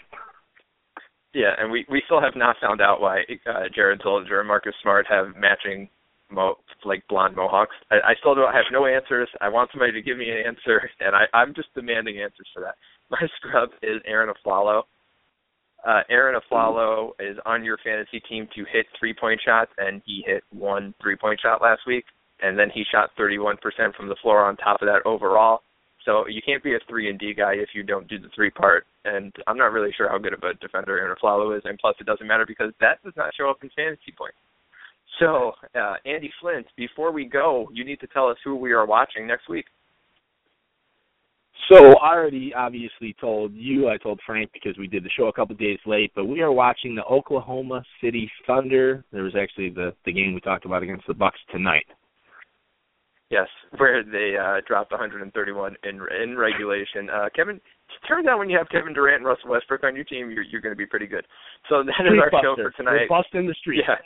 Yeah, 1.32 1.50
and 1.58 1.70
we 1.70 1.84
we 1.90 2.00
still 2.06 2.20
have 2.20 2.36
not 2.36 2.56
found 2.62 2.80
out 2.80 3.00
why 3.00 3.22
uh, 3.46 3.64
Jared 3.74 4.00
Sullinger 4.02 4.38
and 4.38 4.46
Marcus 4.46 4.74
Smart 4.82 5.04
have 5.10 5.34
matching 5.36 5.88
mo 6.30 6.54
like 6.84 7.02
blonde 7.08 7.34
mohawks. 7.34 7.74
I, 7.90 7.96
I 7.96 8.14
still 8.20 8.36
don't 8.36 8.52
have 8.52 8.66
no 8.70 8.86
answers. 8.86 9.28
I 9.40 9.48
want 9.48 9.70
somebody 9.72 9.92
to 9.92 10.02
give 10.02 10.16
me 10.16 10.30
an 10.30 10.46
answer, 10.46 10.88
and 11.00 11.16
I 11.16 11.24
I'm 11.36 11.52
just 11.52 11.74
demanding 11.74 12.20
answers 12.20 12.46
for 12.54 12.60
that. 12.60 12.76
My 13.10 13.18
scrub 13.36 13.70
is 13.82 14.00
Arron 14.06 14.32
Afflalo. 14.32 14.82
Uh, 15.84 16.00
Arron 16.08 16.40
Afflalo 16.40 17.10
is 17.18 17.36
on 17.44 17.64
your 17.64 17.78
fantasy 17.84 18.20
team 18.20 18.48
to 18.54 18.64
hit 18.72 18.86
three 18.98 19.12
point 19.12 19.40
shots, 19.44 19.72
and 19.76 20.02
he 20.06 20.22
hit 20.24 20.44
one 20.50 20.94
three 21.02 21.16
point 21.16 21.40
shot 21.42 21.60
last 21.60 21.82
week, 21.84 22.04
and 22.40 22.58
then 22.58 22.70
he 22.72 22.84
shot 22.90 23.10
31% 23.18 23.56
from 23.96 24.08
the 24.08 24.16
floor 24.22 24.44
on 24.44 24.56
top 24.56 24.82
of 24.82 24.88
that 24.88 25.06
overall. 25.06 25.60
So 26.04 26.26
you 26.28 26.42
can't 26.44 26.62
be 26.62 26.74
a 26.74 26.78
three 26.88 27.08
and 27.08 27.18
D 27.18 27.32
guy 27.32 27.54
if 27.54 27.70
you 27.74 27.82
don't 27.82 28.08
do 28.08 28.18
the 28.18 28.28
three 28.34 28.50
part. 28.50 28.86
And 29.04 29.32
I'm 29.46 29.56
not 29.56 29.72
really 29.72 29.92
sure 29.96 30.08
how 30.08 30.18
good 30.18 30.34
of 30.34 30.42
a 30.42 30.54
defender 30.54 30.98
Arron 30.98 31.16
Afflalo 31.16 31.56
is, 31.56 31.62
and 31.64 31.78
plus 31.78 31.96
it 32.00 32.06
doesn't 32.06 32.26
matter 32.26 32.44
because 32.46 32.72
that 32.80 33.02
does 33.02 33.14
not 33.16 33.34
show 33.34 33.48
up 33.48 33.58
in 33.62 33.70
fantasy 33.74 34.12
points. 34.16 34.36
So 35.18 35.52
uh, 35.74 35.94
Andy 36.04 36.30
Flint, 36.40 36.66
before 36.76 37.12
we 37.12 37.24
go, 37.24 37.68
you 37.72 37.84
need 37.84 38.00
to 38.00 38.06
tell 38.08 38.28
us 38.28 38.36
who 38.44 38.56
we 38.56 38.72
are 38.72 38.86
watching 38.86 39.26
next 39.26 39.48
week. 39.48 39.66
So 41.70 41.96
I 41.98 42.14
already 42.14 42.52
obviously 42.52 43.16
told 43.18 43.54
you, 43.54 43.88
I 43.88 43.96
told 43.96 44.20
Frank 44.26 44.50
because 44.52 44.76
we 44.76 44.86
did 44.86 45.02
the 45.02 45.10
show 45.16 45.28
a 45.28 45.32
couple 45.32 45.54
days 45.56 45.78
late, 45.86 46.12
but 46.14 46.26
we 46.26 46.42
are 46.42 46.52
watching 46.52 46.94
the 46.94 47.04
Oklahoma 47.04 47.82
City 48.02 48.30
Thunder. 48.46 49.02
There 49.12 49.22
was 49.22 49.34
actually 49.34 49.70
the 49.70 49.94
the 50.04 50.12
game 50.12 50.34
we 50.34 50.40
talked 50.40 50.66
about 50.66 50.82
against 50.82 51.06
the 51.06 51.14
Bucks 51.14 51.38
tonight. 51.50 51.86
Yes, 53.34 53.48
where 53.78 54.04
they 54.04 54.36
uh 54.38 54.60
dropped 54.66 54.92
131 54.92 55.76
in 55.82 56.00
in 56.22 56.38
regulation. 56.38 57.10
Uh 57.10 57.28
Kevin 57.34 57.60
turns 58.06 58.28
out 58.28 58.38
when 58.38 58.48
you 58.48 58.56
have 58.56 58.68
Kevin 58.68 58.94
Durant 58.94 59.16
and 59.16 59.26
Russell 59.26 59.50
Westbrook 59.50 59.82
on 59.82 59.96
your 59.96 60.04
team, 60.04 60.30
you're 60.30 60.44
you're 60.44 60.60
going 60.60 60.74
to 60.74 60.78
be 60.78 60.86
pretty 60.86 61.08
good. 61.08 61.26
So 61.68 61.82
that 61.82 61.94
street 61.94 62.14
is 62.14 62.22
our 62.22 62.30
buster. 62.30 62.46
show 62.46 62.62
for 62.62 62.70
tonight. 62.76 63.06
We're 63.10 63.18
busting 63.22 63.46
the 63.48 63.54
street. 63.54 63.82
Yeah. 63.82 63.96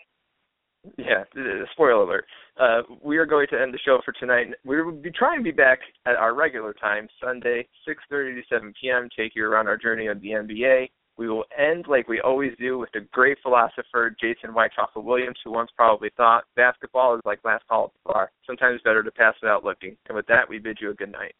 Yeah, 0.97 1.25
spoiler 1.73 2.03
alert. 2.03 2.25
Uh, 2.59 2.83
we 3.03 3.19
are 3.19 3.27
going 3.27 3.47
to 3.51 3.61
end 3.61 3.75
the 3.75 3.79
show 3.85 3.99
for 4.05 4.13
tonight. 4.13 4.47
We 4.65 4.81
will 4.81 4.93
be 4.93 5.11
trying 5.11 5.39
to 5.39 5.45
be 5.45 5.51
back 5.51 5.81
at 6.07 6.15
our 6.15 6.35
regular 6.35 6.73
time, 6.73 7.09
Sunday, 7.23 7.69
6.30 7.87 8.37
to 8.37 8.43
7 8.49 8.73
p.m., 8.81 9.09
take 9.15 9.33
you 9.35 9.45
around 9.45 9.67
our 9.67 9.77
journey 9.77 10.07
of 10.07 10.21
the 10.23 10.29
NBA. 10.29 10.89
We 11.19 11.29
will 11.29 11.45
end 11.59 11.87
like 11.89 12.07
we 12.07 12.21
always 12.21 12.53
do 12.61 12.79
with 12.79 12.91
the 12.95 13.01
great 13.13 13.39
philosopher 13.43 14.15
Jason 14.21 14.55
White 14.55 14.71
Chocolate 14.75 15.05
Williams, 15.05 15.37
who 15.45 15.51
once 15.51 15.71
probably 15.77 16.11
thought 16.17 16.45
basketball 16.55 17.17
is 17.17 17.23
like 17.25 17.41
last 17.45 17.67
call 17.69 17.87
at 17.87 17.91
the 17.93 18.13
bar. 18.13 18.31
Sometimes 18.47 18.81
better 18.85 19.03
to 19.03 19.11
pass 19.11 19.35
without 19.43 19.65
looking. 19.65 19.97
And 20.09 20.15
with 20.15 20.27
that, 20.29 20.49
we 20.49 20.61
bid 20.61 20.79
you 20.81 20.91
a 20.91 20.95
good 20.95 21.11
night. 21.11 21.35